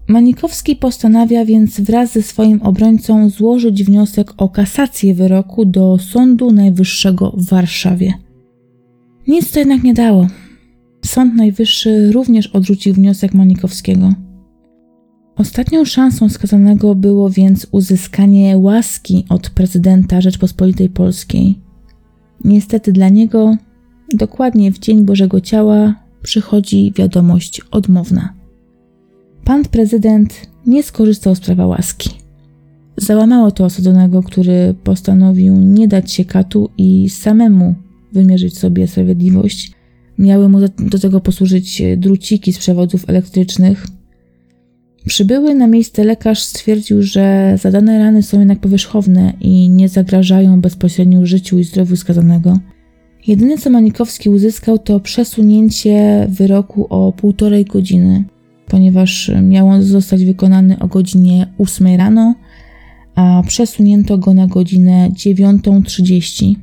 Manikowski 0.09 0.77
postanawia 0.77 1.45
więc 1.45 1.81
wraz 1.81 2.13
ze 2.13 2.23
swoim 2.23 2.63
obrońcą 2.63 3.31
złożyć 3.31 3.85
wniosek 3.85 4.33
o 4.37 4.49
kasację 4.49 5.15
wyroku 5.15 5.65
do 5.65 5.99
Sądu 5.99 6.51
Najwyższego 6.51 7.31
w 7.37 7.49
Warszawie. 7.49 8.15
Nic 9.27 9.53
to 9.53 9.59
jednak 9.59 9.83
nie 9.83 9.95
dało. 9.95 10.27
Sąd 11.05 11.35
Najwyższy 11.35 12.13
również 12.13 12.47
odrzucił 12.47 12.95
wniosek 12.95 13.35
Manikowskiego. 13.35 14.13
Ostatnią 15.37 15.85
szansą 15.85 16.29
skazanego 16.29 16.95
było 16.95 17.31
więc 17.31 17.67
uzyskanie 17.71 18.59
łaski 18.59 19.25
od 19.29 19.51
prezydenta 19.51 20.21
Rzeczpospolitej 20.21 20.89
Polskiej. 20.89 21.59
Niestety 22.45 22.93
dla 22.93 23.09
niego, 23.09 23.57
dokładnie 24.15 24.73
w 24.73 24.79
dzień 24.79 25.05
Bożego 25.05 25.41
Ciała, 25.41 25.95
przychodzi 26.23 26.93
wiadomość 26.97 27.61
odmowna. 27.71 28.35
Pan 29.45 29.65
prezydent 29.65 30.35
nie 30.67 30.83
skorzystał 30.83 31.35
z 31.35 31.41
prawa 31.41 31.67
łaski. 31.67 32.11
Załamało 32.97 33.51
to 33.51 33.65
osadzonego, 33.65 34.23
który 34.23 34.75
postanowił 34.85 35.57
nie 35.57 35.89
dać 35.89 36.13
się 36.13 36.25
katu 36.25 36.71
i 36.79 37.09
samemu 37.11 37.75
wymierzyć 38.13 38.59
sobie 38.59 38.87
sprawiedliwość. 38.87 39.73
Miały 40.19 40.49
mu 40.49 40.59
do 40.79 40.99
tego 40.99 41.21
posłużyć 41.21 41.83
druciki 41.97 42.53
z 42.53 42.59
przewodów 42.59 43.05
elektrycznych. 43.09 43.87
Przybyły 45.07 45.55
na 45.55 45.67
miejsce 45.67 46.05
lekarz 46.05 46.43
stwierdził, 46.43 47.03
że 47.03 47.55
zadane 47.61 47.99
rany 47.99 48.23
są 48.23 48.39
jednak 48.39 48.61
powierzchowne 48.61 49.33
i 49.41 49.71
nie 49.71 49.89
zagrażają 49.89 50.61
bezpośrednio 50.61 51.27
życiu 51.27 51.59
i 51.59 51.65
zdrowiu 51.65 51.97
skazanego. 51.97 52.59
Jedyne 53.27 53.59
co 53.59 53.71
Manikowski 53.71 54.31
uzyskał 54.31 54.79
to 54.79 55.01
przesunięcie 55.01 56.27
wyroku 56.31 56.87
o 56.91 57.13
półtorej 57.13 57.65
godziny, 57.65 58.25
ponieważ 58.69 59.31
miał 59.43 59.69
on 59.69 59.83
zostać 59.83 60.25
wykonany 60.25 60.79
o 60.79 60.89
godzinie 60.89 61.47
8 61.59 61.97
rano, 61.97 62.35
a 63.15 63.43
przesunięto 63.47 64.19
go 64.19 64.35
na 64.35 64.47
godzinę 64.47 65.11
9.30. 65.13 66.55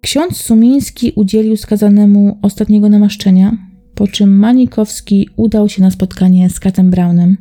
Ksiądz 0.00 0.36
Sumiński 0.36 1.12
udzielił 1.16 1.56
skazanemu 1.56 2.38
ostatniego 2.42 2.88
namaszczenia, 2.88 3.56
po 3.94 4.06
czym 4.06 4.38
Manikowski 4.38 5.28
udał 5.36 5.68
się 5.68 5.82
na 5.82 5.90
spotkanie 5.90 6.50
z 6.50 6.60
Katem 6.60 6.90
Brownem. 6.90 7.36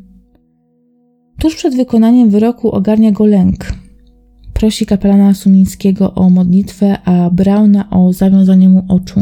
Tuż 1.39 1.55
przed 1.55 1.75
wykonaniem 1.75 2.29
wyroku 2.29 2.71
ogarnia 2.71 3.11
go 3.11 3.25
lęk. 3.25 3.73
Prosi 4.53 4.85
kapelana 4.85 5.33
Sumińskiego 5.33 6.13
o 6.13 6.29
modlitwę, 6.29 6.97
a 7.05 7.29
Brauna 7.29 7.89
o 7.89 8.13
zawiązanie 8.13 8.69
mu 8.69 8.85
oczu. 8.89 9.21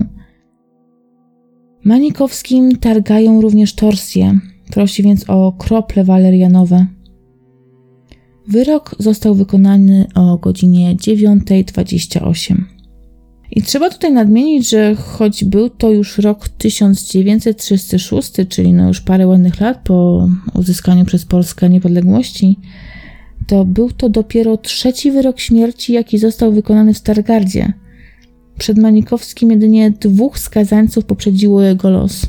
Manikowskim 1.83 2.77
targają 2.77 3.41
również 3.41 3.73
torsję, 3.73 4.39
prosi 4.71 5.03
więc 5.03 5.29
o 5.29 5.51
krople 5.51 6.03
walerianowe. 6.03 6.85
Wyrok 8.47 8.95
został 8.99 9.35
wykonany 9.35 10.07
o 10.15 10.37
godzinie 10.37 10.95
9.28. 10.95 12.74
I 13.51 13.61
trzeba 13.61 13.89
tutaj 13.89 14.11
nadmienić, 14.11 14.69
że 14.69 14.95
choć 14.95 15.43
był 15.43 15.69
to 15.69 15.91
już 15.91 16.17
rok 16.17 16.49
1936, 16.49 18.31
czyli 18.49 18.73
no 18.73 18.87
już 18.87 19.01
parę 19.01 19.27
ładnych 19.27 19.61
lat 19.61 19.81
po 19.83 20.29
uzyskaniu 20.53 21.05
przez 21.05 21.25
Polskę 21.25 21.69
niepodległości, 21.69 22.59
to 23.47 23.65
był 23.65 23.91
to 23.91 24.09
dopiero 24.09 24.57
trzeci 24.57 25.11
wyrok 25.11 25.39
śmierci, 25.39 25.93
jaki 25.93 26.17
został 26.17 26.51
wykonany 26.51 26.93
w 26.93 26.97
Stargardzie. 26.97 27.73
Przed 28.57 28.77
Manikowskim 28.77 29.51
jedynie 29.51 29.91
dwóch 29.91 30.39
skazańców 30.39 31.05
poprzedziło 31.05 31.61
jego 31.61 31.89
los. 31.89 32.27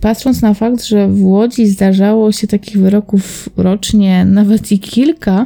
Patrząc 0.00 0.42
na 0.42 0.54
fakt, 0.54 0.84
że 0.84 1.08
w 1.08 1.24
Łodzi 1.24 1.66
zdarzało 1.66 2.32
się 2.32 2.46
takich 2.46 2.78
wyroków 2.78 3.48
rocznie 3.56 4.24
nawet 4.24 4.72
i 4.72 4.78
kilka, 4.78 5.44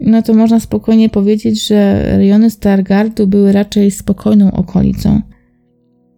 no 0.00 0.22
to 0.22 0.34
można 0.34 0.60
spokojnie 0.60 1.08
powiedzieć, 1.08 1.66
że 1.66 2.02
rejony 2.16 2.50
Stargardu 2.50 3.26
były 3.26 3.52
raczej 3.52 3.90
spokojną 3.90 4.52
okolicą. 4.52 5.20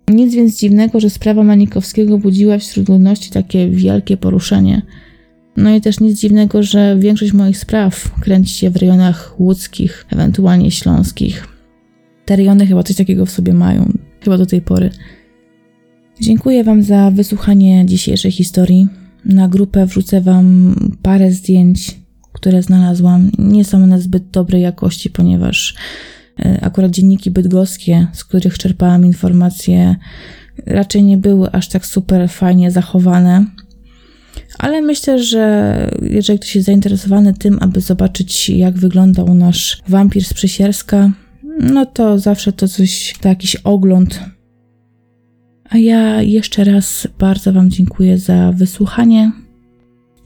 Nic 0.08 0.34
więc 0.34 0.58
dziwnego, 0.58 1.00
że 1.00 1.10
sprawa 1.10 1.42
Manikowskiego 1.42 2.18
budziła 2.18 2.58
wśród 2.58 2.88
ludności 2.88 3.30
takie 3.30 3.68
wielkie 3.68 4.16
poruszenie. 4.16 4.82
No 5.56 5.74
i 5.74 5.80
też 5.80 6.00
nic 6.00 6.20
dziwnego, 6.20 6.62
że 6.62 6.96
większość 6.98 7.32
moich 7.32 7.58
spraw 7.58 8.20
kręci 8.20 8.54
się 8.54 8.70
w 8.70 8.76
rejonach 8.76 9.40
łódzkich, 9.40 10.06
ewentualnie 10.10 10.70
śląskich. 10.70 11.48
Te 12.24 12.36
rejony 12.36 12.66
chyba 12.66 12.82
coś 12.82 12.96
takiego 12.96 13.26
w 13.26 13.30
sobie 13.30 13.54
mają, 13.54 13.92
chyba 14.20 14.38
do 14.38 14.46
tej 14.46 14.60
pory. 14.60 14.90
Dziękuję 16.20 16.64
Wam 16.64 16.82
za 16.82 17.10
wysłuchanie 17.10 17.86
dzisiejszej 17.86 18.30
historii. 18.30 18.88
Na 19.24 19.48
grupę 19.48 19.86
wrzucę 19.86 20.20
Wam 20.20 20.74
parę 21.02 21.32
zdjęć 21.32 22.01
które 22.32 22.62
znalazłam, 22.62 23.30
nie 23.38 23.64
są 23.64 23.82
one 23.82 24.00
zbyt 24.00 24.30
dobrej 24.30 24.62
jakości, 24.62 25.10
ponieważ 25.10 25.74
e, 26.38 26.58
akurat 26.62 26.90
dzienniki 26.90 27.30
bydgoskie, 27.30 28.06
z 28.12 28.24
których 28.24 28.58
czerpałam 28.58 29.04
informacje, 29.06 29.96
raczej 30.66 31.02
nie 31.02 31.16
były 31.16 31.50
aż 31.50 31.68
tak 31.68 31.86
super 31.86 32.30
fajnie 32.30 32.70
zachowane. 32.70 33.46
Ale 34.58 34.82
myślę, 34.82 35.22
że 35.22 35.76
jeżeli 36.02 36.38
ktoś 36.38 36.54
jest 36.54 36.66
zainteresowany 36.66 37.34
tym, 37.34 37.58
aby 37.60 37.80
zobaczyć, 37.80 38.48
jak 38.48 38.78
wyglądał 38.78 39.34
nasz 39.34 39.82
wampir 39.88 40.24
z 40.24 40.34
Przysierska, 40.34 41.10
no 41.60 41.86
to 41.86 42.18
zawsze 42.18 42.52
to 42.52 42.68
coś, 42.68 43.14
to 43.20 43.28
jakiś 43.28 43.56
ogląd. 43.56 44.20
A 45.68 45.78
ja 45.78 46.22
jeszcze 46.22 46.64
raz 46.64 47.08
bardzo 47.18 47.52
Wam 47.52 47.70
dziękuję 47.70 48.18
za 48.18 48.52
wysłuchanie. 48.52 49.32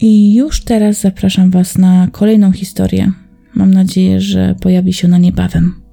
I 0.01 0.35
już 0.35 0.65
teraz 0.65 1.01
zapraszam 1.01 1.51
Was 1.51 1.79
na 1.79 2.09
kolejną 2.13 2.53
historię. 2.53 3.13
Mam 3.55 3.75
nadzieję, 3.75 4.21
że 4.21 4.55
pojawi 4.61 4.93
się 4.93 5.09
ona 5.09 5.19
niebawem. 5.19 5.86